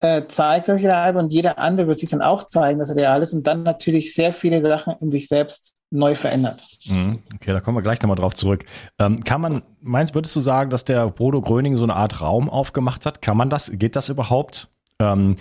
[0.00, 2.88] äh, zeigt, dass ich real bin und jeder andere wird sich dann auch zeigen, dass
[2.88, 6.62] er real ist und dann natürlich sehr viele Sachen in sich selbst neu verändert.
[6.86, 7.22] Mhm.
[7.34, 8.64] Okay, da kommen wir gleich nochmal drauf zurück.
[8.98, 12.48] Ähm, kann man, meinst, würdest du sagen, dass der Bodo Gröning so eine Art Raum
[12.48, 13.20] aufgemacht hat?
[13.20, 14.68] Kann man das, geht das überhaupt?
[14.98, 15.36] Ähm,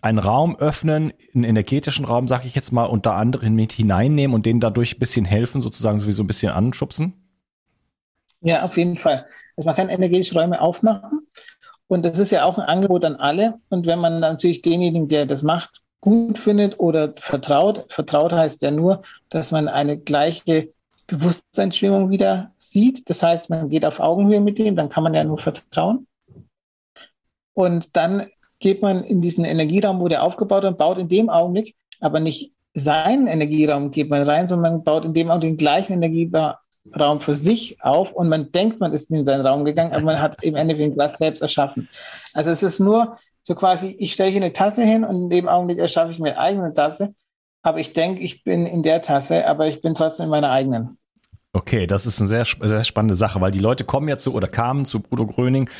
[0.00, 4.46] einen Raum öffnen, einen energetischen Raum, sag ich jetzt mal, unter anderem mit hineinnehmen und
[4.46, 7.14] denen dadurch ein bisschen helfen, sozusagen sowieso ein bisschen anschubsen?
[8.40, 9.26] Ja, auf jeden Fall.
[9.56, 11.26] Also man kann energetische Räume aufmachen
[11.88, 13.58] und das ist ja auch ein Angebot an alle.
[13.70, 18.70] Und wenn man natürlich denjenigen, der das macht, gut findet oder vertraut, vertraut heißt ja
[18.70, 20.72] nur, dass man eine gleiche
[21.08, 23.08] Bewusstseinsschwingung wieder sieht.
[23.10, 26.06] Das heißt, man geht auf Augenhöhe mit dem, dann kann man ja nur vertrauen.
[27.54, 28.28] Und dann
[28.60, 32.52] geht man in diesen Energieraum, wo der aufgebaut und baut in dem Augenblick, aber nicht
[32.74, 37.82] seinen Energieraum geht man rein, sondern baut in dem Augenblick den gleichen Energieraum für sich
[37.82, 40.94] auf und man denkt, man ist in seinen Raum gegangen, aber man hat im Endeffekt
[40.94, 41.88] Platz selbst erschaffen.
[42.32, 45.48] Also es ist nur so quasi, ich stelle hier eine Tasse hin und in dem
[45.48, 47.14] Augenblick erschaffe ich mir eigene Tasse,
[47.62, 50.98] aber ich denke, ich bin in der Tasse, aber ich bin trotzdem in meiner eigenen.
[51.52, 54.46] Okay, das ist eine sehr, sehr spannende Sache, weil die Leute kommen ja zu oder
[54.46, 55.70] kamen zu Bruno Gröning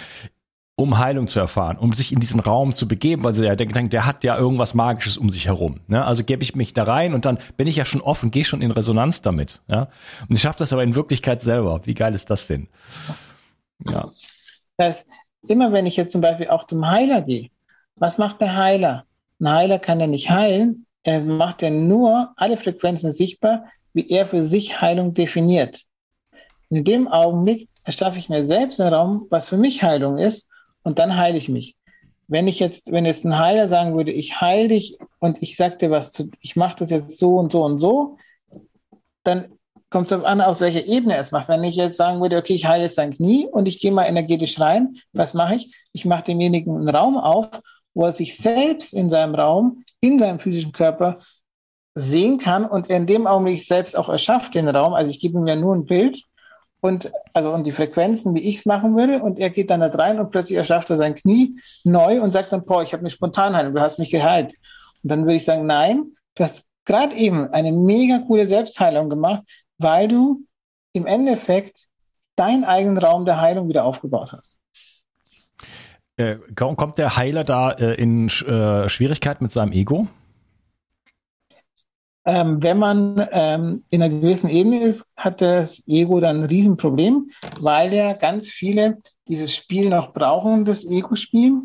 [0.79, 3.91] um Heilung zu erfahren, um sich in diesen Raum zu begeben, weil sie ja denken,
[3.91, 5.81] der hat ja irgendwas Magisches um sich herum.
[5.89, 6.05] Ne?
[6.05, 8.63] Also gebe ich mich da rein und dann bin ich ja schon offen, gehe schon
[8.63, 9.61] in Resonanz damit.
[9.67, 9.89] Ja?
[10.29, 11.81] Und ich schaffe das aber in Wirklichkeit selber.
[11.85, 12.69] Wie geil ist das denn?
[13.91, 14.13] Ja.
[14.77, 15.05] Das
[15.49, 17.51] immer wenn ich jetzt zum Beispiel auch zum Heiler gehe,
[17.97, 19.05] was macht der Heiler?
[19.41, 23.65] Ein Heiler kann ja nicht heilen, er macht ja nur alle Frequenzen sichtbar,
[23.95, 25.83] wie er für sich Heilung definiert.
[26.71, 30.49] In dem Augenblick erschaffe ich mir selbst einen Raum, was für mich Heilung ist,
[30.83, 31.77] und dann heile ich mich.
[32.27, 35.79] Wenn ich jetzt, wenn jetzt ein Heiler sagen würde, ich heile dich und ich sag
[35.79, 38.19] dir was zu, ich mache das jetzt so und so und so,
[39.25, 39.49] dann
[39.91, 41.49] kommt es darauf an, aus welcher Ebene er es macht.
[41.49, 44.05] Wenn ich jetzt sagen würde, okay, ich heile jetzt sein Knie und ich gehe mal
[44.05, 45.75] energetisch rein, was mache ich?
[45.93, 47.49] Ich mache demjenigen einen Raum auf,
[47.95, 51.19] wo er sich selbst in seinem Raum, in seinem physischen Körper
[51.95, 54.95] sehen kann und in dem Augenblick selbst auch erschafft den Raum.
[54.95, 56.23] Also ich gebe ihm ja nur ein Bild
[56.81, 59.89] und also und die Frequenzen, wie ich es machen würde, und er geht dann da
[59.89, 63.11] rein und plötzlich erschafft er sein Knie neu und sagt dann, boah, ich habe eine
[63.11, 64.55] Spontanheilung, du hast mich geheilt.
[65.03, 69.43] Und dann würde ich sagen, nein, du hast gerade eben eine mega coole Selbstheilung gemacht,
[69.79, 70.43] weil du
[70.93, 71.87] im Endeffekt
[72.37, 74.57] deinen eigenen Raum der Heilung wieder aufgebaut hast.
[76.17, 80.09] Äh, kommt der Heiler da äh, in äh, Schwierigkeit mit seinem Ego?
[82.29, 87.31] Ähm, wenn man ähm, in einer gewissen Ebene ist, hat das Ego dann ein Riesenproblem,
[87.59, 91.63] weil ja ganz viele dieses Spiel noch brauchen, das Ego-Spiel.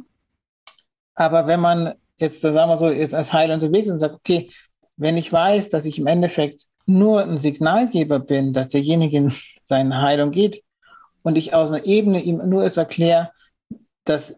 [1.15, 4.52] Aber wenn man jetzt, sagen wir so, jetzt als Heiler unterwegs ist und sagt, okay,
[4.95, 10.02] wenn ich weiß, dass ich im Endeffekt nur ein Signalgeber bin, dass derjenige in seine
[10.02, 10.63] Heilung geht
[11.23, 13.32] und ich aus einer Ebene ihm nur es erkläre,
[14.06, 14.34] dass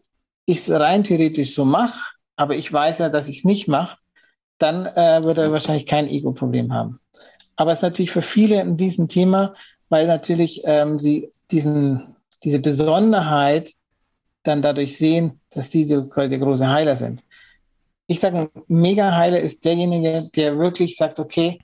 [0.48, 2.00] ich es rein theoretisch so mache,
[2.36, 3.98] aber ich weiß ja, dass ich es nicht mache,
[4.58, 7.00] dann äh, wird er wahrscheinlich kein Ego-Problem haben.
[7.56, 9.54] Aber es ist natürlich für viele ein Riesenthema,
[9.90, 13.72] weil natürlich ähm, sie diesen, diese Besonderheit
[14.44, 17.24] dann dadurch sehen, dass sie der große Heiler sind.
[18.08, 21.60] Ich sage, ein Mega-Heiler ist derjenige, der wirklich sagt, okay,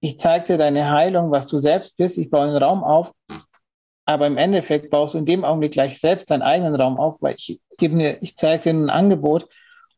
[0.00, 3.12] ich zeige dir deine Heilung, was du selbst bist, ich baue einen Raum auf,
[4.04, 7.36] aber im Endeffekt baust du in dem Augenblick gleich selbst deinen eigenen Raum auf, weil
[7.36, 9.48] ich mir, ich zeige dir ein Angebot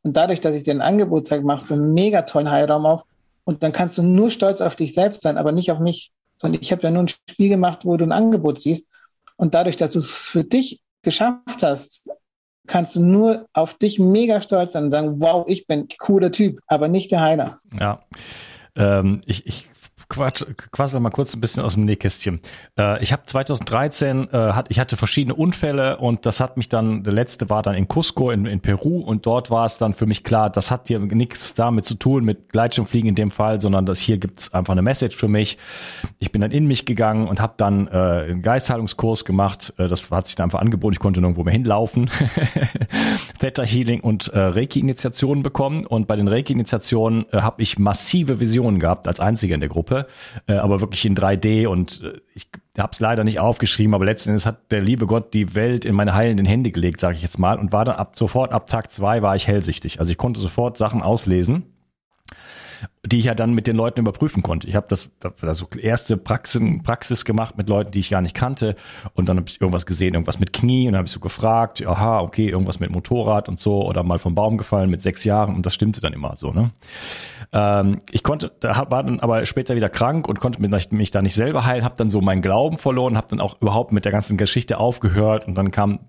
[0.03, 3.03] und dadurch, dass ich dir ein Angebot zeige, machst du einen mega tollen Heilraum auf.
[3.45, 6.13] Und dann kannst du nur stolz auf dich selbst sein, aber nicht auf mich.
[6.37, 8.89] Sondern ich habe ja nur ein Spiel gemacht, wo du ein Angebot siehst.
[9.37, 12.05] Und dadurch, dass du es für dich geschafft hast,
[12.67, 16.61] kannst du nur auf dich mega stolz sein und sagen, wow, ich bin cooler Typ,
[16.67, 17.59] aber nicht der Heiler.
[17.79, 18.01] Ja.
[18.77, 19.69] Ähm, ich, ich
[20.13, 22.41] Quatsch, quasi mal kurz ein bisschen aus dem Nähkästchen.
[22.79, 27.03] Äh, ich habe 2013, äh, hat, ich hatte verschiedene Unfälle und das hat mich dann,
[27.03, 30.05] der letzte war dann in Cusco in, in Peru und dort war es dann für
[30.05, 33.87] mich klar, das hat hier nichts damit zu tun mit Gleitschirmfliegen in dem Fall, sondern
[33.87, 35.57] das hier gibt's einfach eine Message für mich.
[36.19, 39.73] Ich bin dann in mich gegangen und habe dann äh, einen Geistheilungskurs gemacht.
[39.79, 42.11] Äh, das hat sich dann einfach angeboten, ich konnte nirgendwo mehr hinlaufen.
[43.41, 48.79] Theta Healing und äh, Reiki-Initiationen bekommen und bei den Reiki-Initiationen äh, habe ich massive Visionen
[48.79, 50.02] gehabt als einziger in der Gruppe
[50.47, 54.31] äh, aber wirklich in 3D und äh, ich habe es leider nicht aufgeschrieben, aber letzten
[54.31, 57.39] Endes hat der liebe Gott die Welt in meine heilenden Hände gelegt, sage ich jetzt
[57.39, 60.01] mal, und war dann ab sofort ab Tag zwei war ich hellsichtig.
[60.01, 61.72] Also ich konnte sofort Sachen auslesen
[63.05, 64.69] die ich ja dann mit den Leuten überprüfen konnte.
[64.69, 68.77] Ich habe das also erste Praxen, Praxis gemacht mit Leuten, die ich gar nicht kannte
[69.15, 71.85] und dann habe ich irgendwas gesehen, irgendwas mit Knie und dann habe ich so gefragt,
[71.87, 75.55] aha, okay, irgendwas mit Motorrad und so oder mal vom Baum gefallen mit sechs Jahren
[75.55, 76.53] und das stimmte dann immer so.
[76.53, 76.71] Ne?
[77.53, 81.35] Ähm, ich konnte, da war dann aber später wieder krank und konnte mich da nicht
[81.35, 84.37] selber heilen, habe dann so meinen Glauben verloren, habe dann auch überhaupt mit der ganzen
[84.37, 86.01] Geschichte aufgehört und dann kam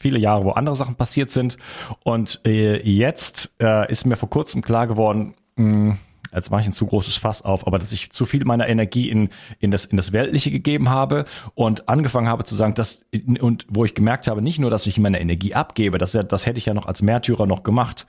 [0.00, 1.58] viele Jahre, wo andere Sachen passiert sind.
[2.02, 5.98] Und äh, jetzt äh, ist mir vor kurzem klar geworden, mh,
[6.34, 9.08] jetzt mache ich ein zu großes Fass auf, aber dass ich zu viel meiner Energie
[9.08, 13.06] in, in, das, in das Weltliche gegeben habe und angefangen habe zu sagen, dass,
[13.40, 16.58] und wo ich gemerkt habe, nicht nur, dass ich meine Energie abgebe, das, das hätte
[16.58, 18.06] ich ja noch als Märtyrer noch gemacht,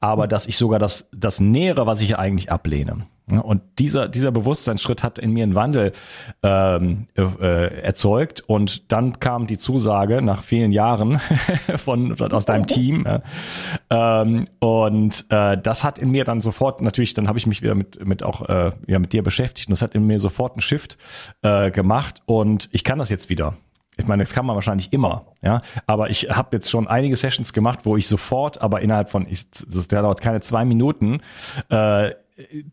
[0.00, 3.06] aber dass ich sogar das, das nähere, was ich eigentlich ablehne.
[3.26, 5.92] Und dieser, dieser Bewusstseinsschritt hat in mir einen Wandel
[6.42, 8.42] ähm, äh, erzeugt.
[8.42, 11.20] Und dann kam die Zusage nach vielen Jahren
[11.76, 13.06] von, aus deinem Team.
[13.06, 14.20] Ja.
[14.22, 17.74] Ähm, und äh, das hat in mir dann sofort, natürlich, dann habe ich mich wieder
[17.74, 20.60] mit, mit auch äh, ja, mit dir beschäftigt und das hat in mir sofort einen
[20.60, 20.98] Shift
[21.40, 22.22] äh, gemacht.
[22.26, 23.54] Und ich kann das jetzt wieder.
[23.96, 25.62] Ich meine, das kann man wahrscheinlich immer, ja.
[25.86, 29.48] Aber ich habe jetzt schon einige Sessions gemacht, wo ich sofort, aber innerhalb von, ich,
[29.50, 31.20] das dauert keine zwei Minuten,
[31.70, 32.10] äh,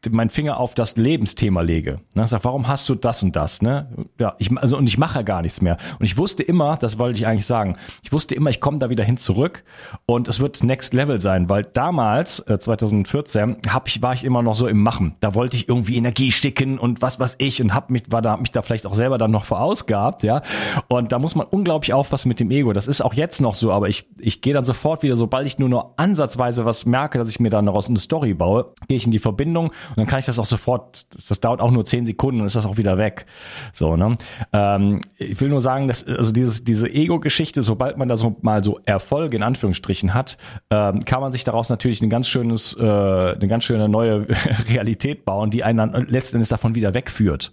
[0.10, 2.00] mein Finger auf das Lebensthema lege.
[2.16, 2.28] Ne?
[2.28, 3.62] Sag, warum hast du das und das?
[3.62, 3.88] Ne?
[4.20, 5.78] Ja, ich, also und ich mache gar nichts mehr.
[6.00, 8.90] Und ich wusste immer, das wollte ich eigentlich sagen, ich wusste immer, ich komme da
[8.90, 9.64] wieder hin zurück
[10.08, 14.42] und es wird Next Level sein, weil damals, äh, 2014, hab ich, war ich immer
[14.42, 15.16] noch so im Machen.
[15.20, 18.32] Da wollte ich irgendwie Energie sticken und was was ich und hab mich, war da,
[18.32, 20.42] hab mich da vielleicht auch selber dann noch vorausgehabt, ja.
[20.88, 22.74] Und da muss man unglaublich aufpassen mit dem Ego.
[22.74, 25.60] Das ist auch jetzt noch so, aber ich, ich gehe dann sofort wieder, sobald ich
[25.60, 29.06] nur noch ansatzweise was merke, dass ich mir dann daraus eine Story baue, gehe ich
[29.06, 31.86] in die Verbindung Verbindung und dann kann ich das auch sofort, das dauert auch nur
[31.86, 33.26] zehn Sekunden und ist das auch wieder weg.
[33.74, 34.18] So, ne?
[34.54, 38.64] Ähm, ich will nur sagen, dass also dieses, diese Ego-Geschichte, sobald man da so mal
[38.64, 40.38] so Erfolge in Anführungsstrichen hat,
[40.70, 44.28] ähm, kann man sich daraus natürlich ein ganz schönes, äh, eine ganz schöne neue
[44.70, 47.52] Realität bauen, die einen dann letztendlich davon wieder wegführt.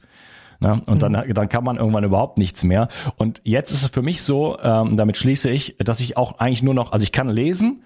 [0.61, 0.81] Ne?
[0.87, 1.35] Und dann, mhm.
[1.35, 2.89] dann kann man irgendwann überhaupt nichts mehr.
[3.17, 6.63] Und jetzt ist es für mich so, ähm, damit schließe ich, dass ich auch eigentlich
[6.63, 7.83] nur noch, also ich kann lesen,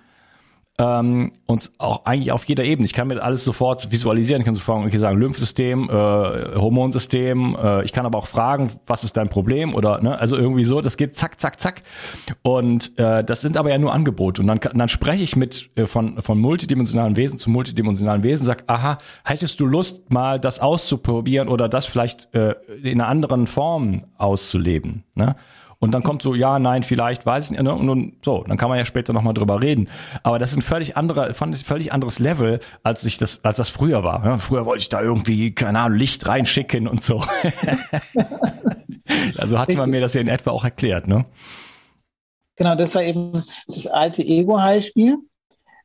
[0.78, 2.87] ähm, und auch eigentlich auf jeder Ebene.
[2.87, 4.40] Ich kann mir alles sofort visualisieren.
[4.40, 7.56] Ich kann sofort okay, sagen, Lymphsystem, äh, Hormonsystem.
[7.62, 10.80] Äh, ich kann aber auch fragen, was ist dein Problem oder ne, also irgendwie so.
[10.80, 11.82] Das geht zack, zack, zack.
[12.40, 14.40] Und äh, das sind aber ja nur Angebote.
[14.40, 18.46] Und dann, dann spreche ich mit äh, von von multidimensionalen Wesen zu multidimensionalen Wesen.
[18.46, 23.46] Sag, aha, hättest du Lust mal das auszuprobieren oder das vielleicht äh, in einer anderen
[23.46, 25.04] Form auszuleben?
[25.14, 25.37] Ne?
[25.83, 27.62] Und dann kommt so, ja, nein, vielleicht, weiß ich nicht.
[27.64, 27.75] Ne?
[27.75, 29.88] Und, und so, dann kann man ja später nochmal drüber reden.
[30.23, 33.57] Aber das ist ein völlig anderer, fand ich völlig anderes Level, als ich das, als
[33.57, 34.25] das früher war.
[34.25, 37.21] Ja, früher wollte ich da irgendwie, keine Ahnung, Licht reinschicken und so.
[39.38, 41.25] also hatte man mir das ja in etwa auch erklärt, ne?
[42.55, 45.18] Genau, das war eben das alte Ego-Heilspiel,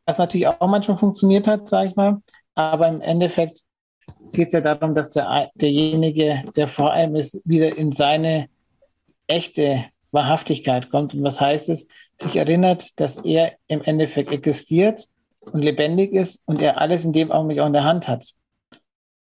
[0.06, 2.22] was natürlich auch manchmal funktioniert hat, sag ich mal.
[2.54, 3.62] Aber im Endeffekt
[4.32, 8.48] geht es ja darum, dass der, derjenige, der vor allem ist, wieder in seine
[9.28, 11.14] echte Wahrhaftigkeit kommt.
[11.14, 11.88] Und was heißt es?
[12.20, 15.08] Sich erinnert, dass er im Endeffekt existiert
[15.40, 18.34] und lebendig ist und er alles in dem Augenblick auch in der Hand hat.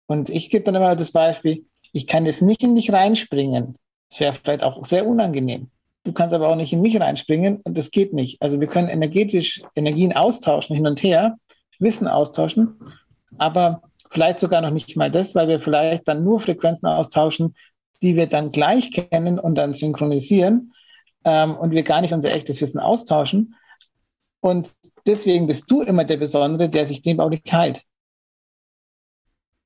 [0.07, 3.77] Und ich gebe dann immer das Beispiel, ich kann jetzt nicht in dich reinspringen.
[4.09, 5.71] Das wäre vielleicht auch sehr unangenehm.
[6.05, 8.41] Du kannst aber auch nicht in mich reinspringen und das geht nicht.
[8.41, 11.37] Also wir können energetisch Energien austauschen, hin und her,
[11.81, 12.79] Wissen austauschen,
[13.39, 17.57] aber vielleicht sogar noch nicht mal das, weil wir vielleicht dann nur Frequenzen austauschen,
[18.03, 20.73] die wir dann gleich kennen und dann synchronisieren
[21.25, 23.55] ähm, und wir gar nicht unser echtes Wissen austauschen.
[24.41, 24.75] Und
[25.07, 27.83] deswegen bist du immer der Besondere, der sich dem auch nicht heilt.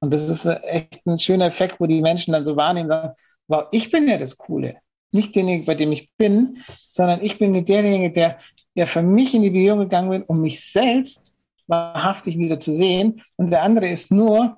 [0.00, 3.14] Und das ist echt ein schöner Effekt, wo die Menschen dann so wahrnehmen, sagen,
[3.48, 4.78] wow, ich bin ja das Coole.
[5.12, 8.38] Nicht derjenige, bei dem ich bin, sondern ich bin derjenige, der,
[8.76, 11.34] der für mich in die Bewegung gegangen bin, um mich selbst
[11.66, 13.20] wahrhaftig wieder zu sehen.
[13.36, 14.56] Und der andere ist nur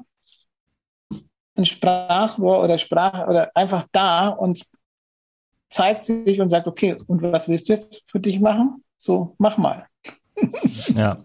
[1.57, 4.63] ein Sprachrohr oder Sprach oder einfach da und
[5.69, 8.83] zeigt sich und sagt, okay, und was willst du jetzt für dich machen?
[8.97, 9.87] So, mach mal.
[10.95, 11.19] ja.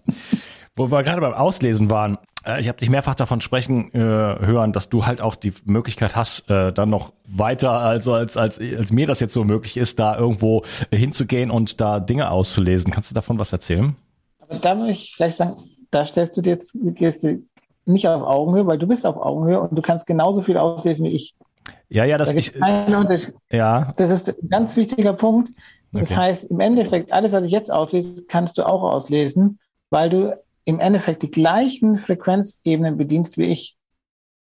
[0.76, 4.74] Wo wir gerade beim Auslesen waren, äh, ich habe dich mehrfach davon sprechen äh, hören,
[4.74, 8.92] dass du halt auch die Möglichkeit hast, äh, dann noch weiter, also als, als, als
[8.92, 12.92] mir das jetzt so möglich ist, da irgendwo hinzugehen und da Dinge auszulesen.
[12.92, 13.96] Kannst du davon was erzählen?
[14.40, 15.58] Aber da würde ich vielleicht sagen,
[15.92, 17.42] da stellst du dir jetzt, gehst du
[17.88, 21.16] nicht auf Augenhöhe, weil du bist auf Augenhöhe und du kannst genauso viel auslesen wie
[21.16, 21.36] ich.
[21.90, 22.54] Ja, ja, das, da ich,
[23.50, 23.94] ja.
[23.96, 25.52] das ist ein ganz wichtiger Punkt.
[25.92, 26.20] Das okay.
[26.20, 30.80] heißt, im Endeffekt, alles, was ich jetzt auslese, kannst du auch auslesen, weil du im
[30.80, 33.78] Endeffekt die gleichen Frequenzebenen bedienst wie ich.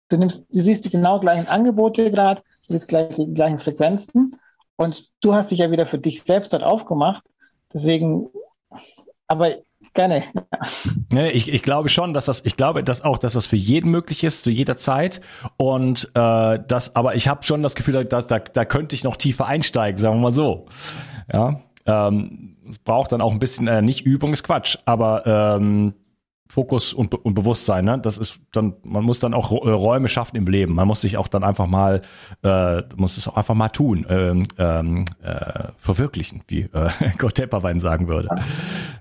[0.09, 4.37] Du nimmst, du siehst die genau gleichen Angebote gerade, du siehst gleich die gleichen Frequenzen
[4.77, 7.25] und du hast dich ja wieder für dich selbst dort aufgemacht.
[7.75, 8.29] Deswegen,
[9.27, 9.57] aber
[9.95, 10.23] Gerne.
[11.11, 13.91] Ne, ich, ich glaube schon, dass das, ich glaube, dass auch, dass das für jeden
[13.91, 15.21] möglich ist, zu jeder Zeit.
[15.59, 19.17] Und äh, das, aber ich habe schon das Gefühl, dass da, da könnte ich noch
[19.17, 20.67] tiefer einsteigen, sagen wir mal so.
[21.31, 21.61] Ja.
[21.85, 25.95] Ähm, braucht dann auch ein bisschen, äh, nicht Übung ist Quatsch, aber ähm,
[26.53, 27.99] Fokus und, und Bewusstsein, ne?
[27.99, 30.75] Das ist dann, man muss dann auch äh, Räume schaffen im Leben.
[30.75, 32.03] Man muss sich auch dann einfach mal,
[32.45, 37.81] äh, muss es auch einfach mal tun, ähm, ähm, äh, verwirklichen, wie äh, Gott Tepperwein
[37.81, 38.29] sagen würde.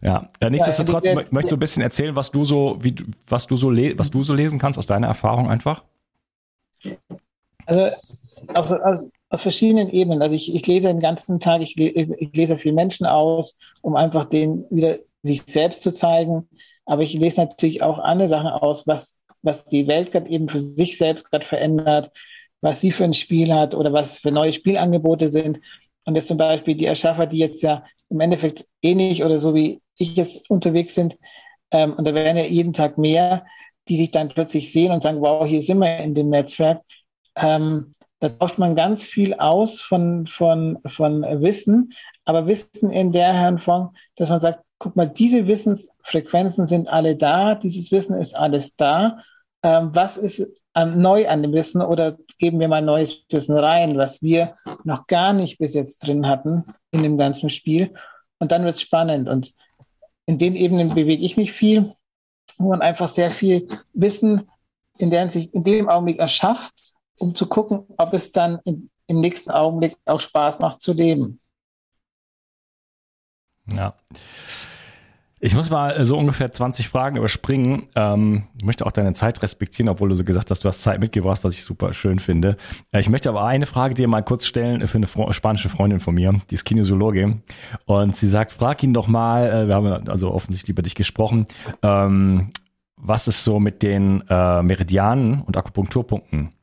[0.01, 2.95] Ja, ja nichtsdestotrotz ja, möchtest du ein bisschen erzählen, was du so, wie,
[3.27, 5.83] was du so, was du so lesen kannst aus deiner Erfahrung einfach?
[7.65, 7.89] Also
[8.53, 10.21] aus, aus, aus verschiedenen Ebenen.
[10.21, 14.23] Also ich, ich lese den ganzen Tag, ich, ich lese viele Menschen aus, um einfach
[14.23, 16.47] den wieder sich selbst zu zeigen.
[16.85, 20.59] Aber ich lese natürlich auch andere Sachen aus, was, was die Welt gerade eben für
[20.59, 22.11] sich selbst gerade verändert,
[22.61, 25.59] was sie für ein Spiel hat oder was für neue Spielangebote sind.
[26.05, 29.81] Und jetzt zum Beispiel die Erschaffer, die jetzt ja im Endeffekt ähnlich oder so wie
[29.97, 31.17] ich jetzt unterwegs sind,
[31.71, 33.45] ähm, und da werden ja jeden Tag mehr,
[33.87, 36.81] die sich dann plötzlich sehen und sagen, wow, hier sind wir in dem Netzwerk.
[37.35, 43.57] Ähm, da tauscht man ganz viel aus von, von, von Wissen, aber Wissen in der
[43.57, 48.75] Form, dass man sagt, guck mal, diese Wissensfrequenzen sind alle da, dieses Wissen ist alles
[48.75, 49.19] da.
[49.61, 53.95] Ähm, was ist an, neu an dem Wissen oder geben wir mal neues Wissen rein,
[53.99, 57.93] was wir noch gar nicht bis jetzt drin hatten in dem ganzen Spiel?
[58.39, 59.29] Und dann wird es spannend.
[59.29, 59.53] Und
[60.25, 61.93] in den Ebenen bewege ich mich viel,
[62.57, 64.49] wo man einfach sehr viel Wissen
[64.97, 66.73] in, der sich in dem Augenblick erschafft,
[67.19, 71.39] um zu gucken, ob es dann in, im nächsten Augenblick auch Spaß macht zu leben.
[73.71, 73.95] Ja.
[75.43, 77.87] Ich muss mal so ungefähr 20 Fragen überspringen.
[77.95, 81.43] Ähm, möchte auch deine Zeit respektieren, obwohl du so gesagt hast, du hast Zeit mitgebracht,
[81.43, 82.57] was ich super schön finde.
[82.91, 86.13] Äh, ich möchte aber eine Frage dir mal kurz stellen für eine spanische Freundin von
[86.13, 87.41] mir, die ist Kinesiologe.
[87.85, 91.47] Und sie sagt, frag ihn doch mal, äh, wir haben also offensichtlich über dich gesprochen,
[91.81, 92.51] ähm,
[92.95, 96.60] was ist so mit den äh, Meridianen und Akupunkturpunkten äh,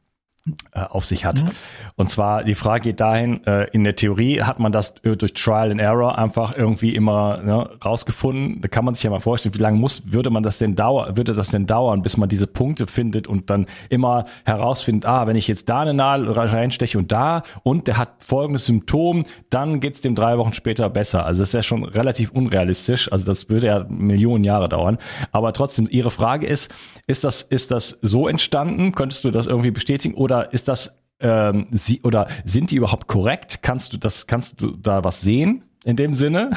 [0.72, 1.44] auf sich hat.
[1.44, 1.50] Mhm.
[1.96, 5.70] Und zwar die Frage geht dahin, äh, in der Theorie hat man das durch Trial
[5.70, 8.60] and Error einfach irgendwie immer ne, rausgefunden.
[8.60, 11.16] Da kann man sich ja mal vorstellen, wie lange muss, würde man das denn dauern,
[11.16, 15.36] würde das denn dauern, bis man diese Punkte findet und dann immer herausfindet, ah, wenn
[15.36, 20.00] ich jetzt da eine Nadel reinsteche und da und der hat folgendes Symptom, dann geht's
[20.00, 21.24] dem drei Wochen später besser.
[21.24, 23.10] Also das ist ja schon relativ unrealistisch.
[23.10, 24.98] Also das würde ja Millionen Jahre dauern.
[25.32, 26.70] Aber trotzdem, Ihre Frage ist,
[27.06, 28.92] ist das, ist das so entstanden?
[28.92, 30.14] Könntest du das irgendwie bestätigen?
[30.14, 33.60] Oder ist das ähm, sie oder sind die überhaupt korrekt?
[33.62, 36.50] Kannst du das, kannst du da was sehen in dem Sinne?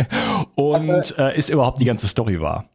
[0.54, 2.68] Und äh, ist überhaupt die ganze Story wahr?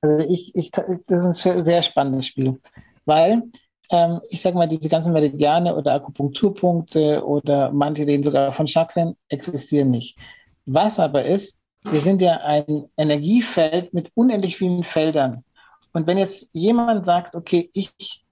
[0.00, 0.86] Also ich, ich, das
[1.24, 2.60] ist ein sehr spannendes Spiel,
[3.06, 3.42] weil
[3.90, 9.16] ähm, ich sage mal, diese ganzen Meridiane oder Akupunkturpunkte oder manche reden sogar von Chakren
[9.28, 10.18] existieren nicht.
[10.66, 15.44] Was aber ist, wir sind ja ein Energiefeld mit unendlich vielen Feldern.
[15.92, 18.23] Und wenn jetzt jemand sagt, okay, ich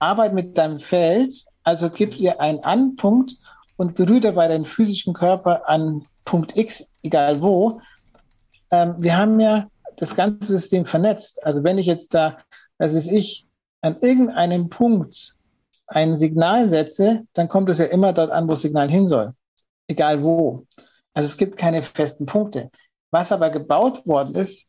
[0.00, 3.36] Arbeit mit deinem Feld, also gib ihr einen Anpunkt
[3.76, 7.80] und berührt dabei deinen physischen Körper an Punkt X, egal wo.
[8.70, 11.44] Ähm, wir haben ja das ganze System vernetzt.
[11.44, 12.38] Also wenn ich jetzt da,
[12.78, 13.46] das ist ich,
[13.82, 15.36] an irgendeinem Punkt
[15.86, 19.34] ein Signal setze, dann kommt es ja immer dort an, wo das Signal hin soll.
[19.88, 20.66] Egal wo.
[21.14, 22.70] Also es gibt keine festen Punkte.
[23.10, 24.68] Was aber gebaut worden ist,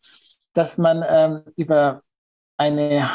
[0.53, 2.01] dass man ähm, über
[2.61, 3.09] eine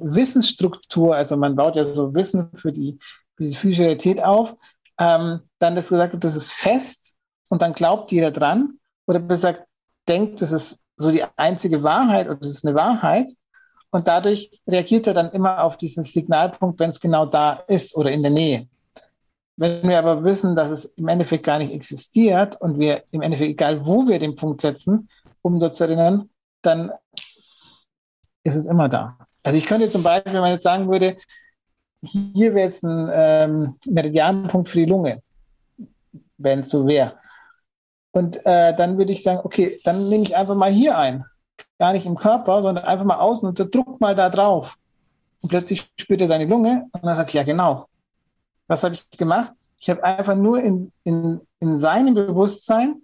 [0.00, 2.98] Wissensstruktur, also man baut ja so Wissen für die,
[3.36, 4.54] für die physische Realität auf,
[4.98, 7.14] ähm, dann ist gesagt, das ist fest
[7.48, 9.66] und dann glaubt jeder dran oder besser
[10.08, 13.30] denkt, das ist so die einzige Wahrheit oder das ist eine Wahrheit
[13.90, 18.10] und dadurch reagiert er dann immer auf diesen Signalpunkt, wenn es genau da ist oder
[18.10, 18.68] in der Nähe.
[19.56, 23.50] Wenn wir aber wissen, dass es im Endeffekt gar nicht existiert und wir im Endeffekt,
[23.50, 25.08] egal wo wir den Punkt setzen,
[25.42, 26.28] um dort zu erinnern,
[26.62, 26.90] dann
[28.44, 29.16] ist es immer da.
[29.42, 31.16] Also ich könnte zum Beispiel, wenn man jetzt sagen würde,
[32.02, 35.22] hier wäre jetzt ein ähm, Meridianpunkt für die Lunge,
[36.38, 37.14] wenn es so wäre.
[38.12, 41.24] Und äh, dann würde ich sagen, okay, dann nehme ich einfach mal hier ein.
[41.78, 44.76] Gar nicht im Körper, sondern einfach mal außen und druck mal da drauf.
[45.42, 47.86] Und plötzlich spürt er seine Lunge und dann sagt, ja genau.
[48.66, 49.52] Was habe ich gemacht?
[49.78, 53.02] Ich habe einfach nur in, in, in seinem Bewusstsein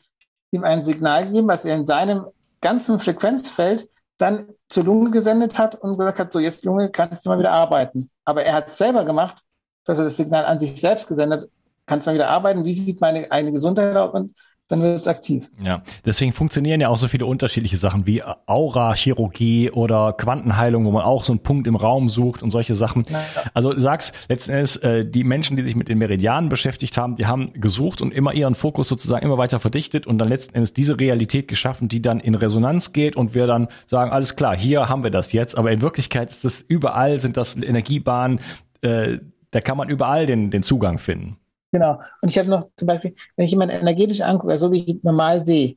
[0.51, 2.26] ihm ein Signal gegeben, was er in seinem
[2.61, 7.31] ganzen Frequenzfeld dann zur Lunge gesendet hat und gesagt hat, so jetzt Lunge, kannst du
[7.31, 8.11] mal wieder arbeiten.
[8.25, 9.43] Aber er hat es selber gemacht,
[9.85, 11.51] dass er das Signal an sich selbst gesendet,
[11.87, 14.35] kannst du mal wieder arbeiten, wie sieht meine eigene Gesundheit aus und
[14.69, 15.49] dann wird es aktiv.
[15.62, 21.05] Ja, deswegen funktionieren ja auch so viele unterschiedliche Sachen wie Aura-Chirurgie oder Quantenheilung, wo man
[21.05, 23.05] auch so einen Punkt im Raum sucht und solche Sachen.
[23.09, 23.23] Ja.
[23.55, 27.14] Also du sagst letzten Endes, äh, die Menschen, die sich mit den Meridianen beschäftigt haben,
[27.14, 30.73] die haben gesucht und immer ihren Fokus sozusagen immer weiter verdichtet und dann letzten Endes
[30.73, 34.89] diese Realität geschaffen, die dann in Resonanz geht und wir dann sagen, alles klar, hier
[34.89, 38.41] haben wir das jetzt, aber in Wirklichkeit ist das überall, sind das Energiebahnen,
[38.81, 39.19] äh,
[39.53, 41.37] da kann man überall den, den Zugang finden.
[41.77, 42.01] Genau.
[42.22, 45.05] Und ich habe noch zum Beispiel, wenn ich jemanden energetisch angucke, so also wie ich
[45.05, 45.77] normal sehe,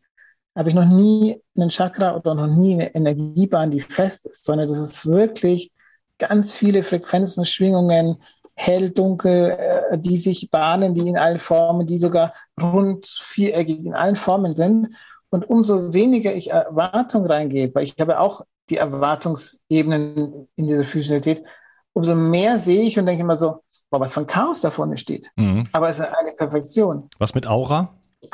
[0.56, 4.70] habe ich noch nie einen Chakra oder noch nie eine Energiebahn, die fest ist, sondern
[4.70, 5.74] das ist wirklich
[6.18, 8.16] ganz viele Frequenzen, Schwingungen,
[8.56, 13.94] hell, dunkel, äh, die sich bahnen, die in allen Formen, die sogar rund, viereckig in
[13.94, 14.96] allen Formen sind.
[15.30, 21.44] Und umso weniger ich Erwartung reingebe, weil ich habe auch die Erwartungsebenen in dieser Physikalität,
[21.92, 24.98] umso mehr sehe ich und denke immer so, boah, was für ein Chaos da vorne
[24.98, 25.30] steht.
[25.36, 25.66] Mhm.
[25.72, 27.10] Aber es ist eine Perfektion.
[27.18, 27.96] Was mit Aura?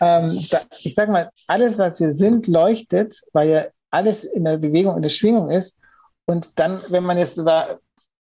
[0.00, 4.56] ähm, da, ich sage mal, alles, was wir sind, leuchtet, weil ja alles in der
[4.58, 5.78] Bewegung, in der Schwingung ist.
[6.26, 7.78] Und dann, wenn man jetzt sogar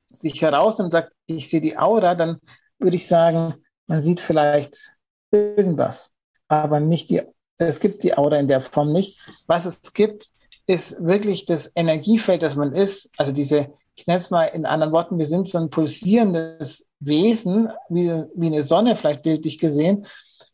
[0.10, 2.40] sich herausnimmt und sagt, ich sehe die Aura, dann
[2.80, 3.56] würde ich sagen,
[3.88, 4.94] man sieht vielleicht
[5.32, 6.14] irgendwas,
[6.48, 7.22] aber nicht die,
[7.58, 9.20] es gibt die Aura in der Form nicht.
[9.48, 10.30] Was es gibt,
[10.68, 14.94] ist wirklich das Energiefeld, das man ist, also diese, ich nenne es mal in anderen
[14.94, 20.06] Worten, wir sind so ein pulsierendes Wesen, wie, wie eine Sonne vielleicht bildlich gesehen,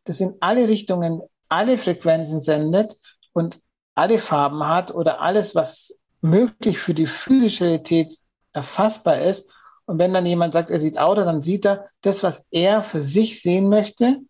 [0.06, 2.98] das in alle Richtungen alle Frequenzen sendet
[3.34, 3.60] und
[3.96, 8.18] alle Farben hat oder alles, was möglich für die physische Realität
[8.54, 9.50] erfassbar ist.
[9.86, 13.02] Und wenn dann jemand sagt, er sieht Auto, dann sieht er das, was er für
[13.02, 14.22] sich sehen möchte,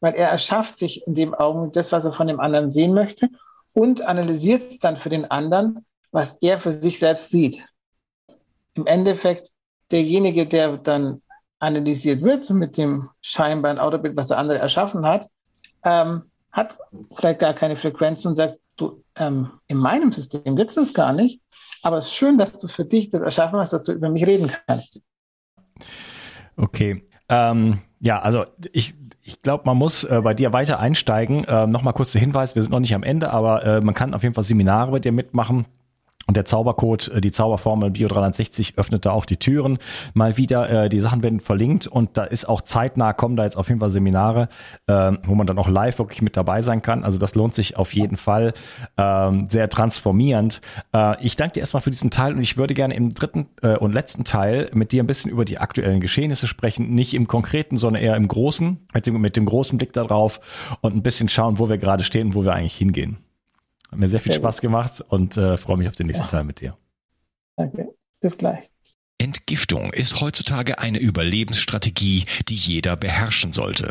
[0.00, 3.28] weil er erschafft sich in dem Augenblick das, was er von dem anderen sehen möchte
[3.74, 7.64] und analysiert dann für den anderen, was er für sich selbst sieht.
[8.74, 9.50] Im Endeffekt,
[9.90, 11.22] derjenige, der dann
[11.58, 15.28] analysiert wird mit dem scheinbaren Autobild, was der andere erschaffen hat,
[15.84, 16.78] ähm, hat
[17.14, 21.12] vielleicht gar keine Frequenz und sagt, du, ähm, in meinem System gibt es das gar
[21.12, 21.40] nicht.
[21.82, 24.26] Aber es ist schön, dass du für dich das erschaffen hast, dass du über mich
[24.26, 25.00] reden kannst.
[26.56, 27.04] Okay.
[27.28, 31.44] Ähm, ja, also ich, ich glaube, man muss äh, bei dir weiter einsteigen.
[31.44, 34.14] Äh, Nochmal kurz der Hinweis, wir sind noch nicht am Ende, aber äh, man kann
[34.14, 35.66] auf jeden Fall Seminare bei dir mitmachen.
[36.30, 39.78] Und der Zaubercode, äh, die Zauberformel Bio 360 öffnet da auch die Türen.
[40.14, 43.56] Mal wieder, äh, die Sachen werden verlinkt und da ist auch zeitnah, kommen da jetzt
[43.56, 44.46] auf jeden Fall Seminare,
[44.86, 47.02] äh, wo man dann auch live wirklich mit dabei sein kann.
[47.02, 48.52] Also das lohnt sich auf jeden Fall.
[48.96, 50.60] Ähm, sehr transformierend.
[50.94, 53.48] Äh, ich danke dir erstmal für diesen Teil und ich würde gerne im dritten
[53.80, 56.90] und letzten Teil mit dir ein bisschen über die aktuellen Geschehnisse sprechen.
[56.94, 60.40] Nicht im Konkreten, sondern eher im Großen, mit dem großen Blick darauf
[60.80, 63.18] und ein bisschen schauen, wo wir gerade stehen und wo wir eigentlich hingehen.
[63.90, 64.62] Hat mir sehr viel sehr Spaß gut.
[64.62, 66.30] gemacht und äh, freue mich auf den nächsten ja.
[66.30, 66.76] Teil mit dir.
[67.56, 67.94] Danke.
[68.20, 68.70] Bis gleich.
[69.18, 73.90] Entgiftung ist heutzutage eine Überlebensstrategie, die jeder beherrschen sollte.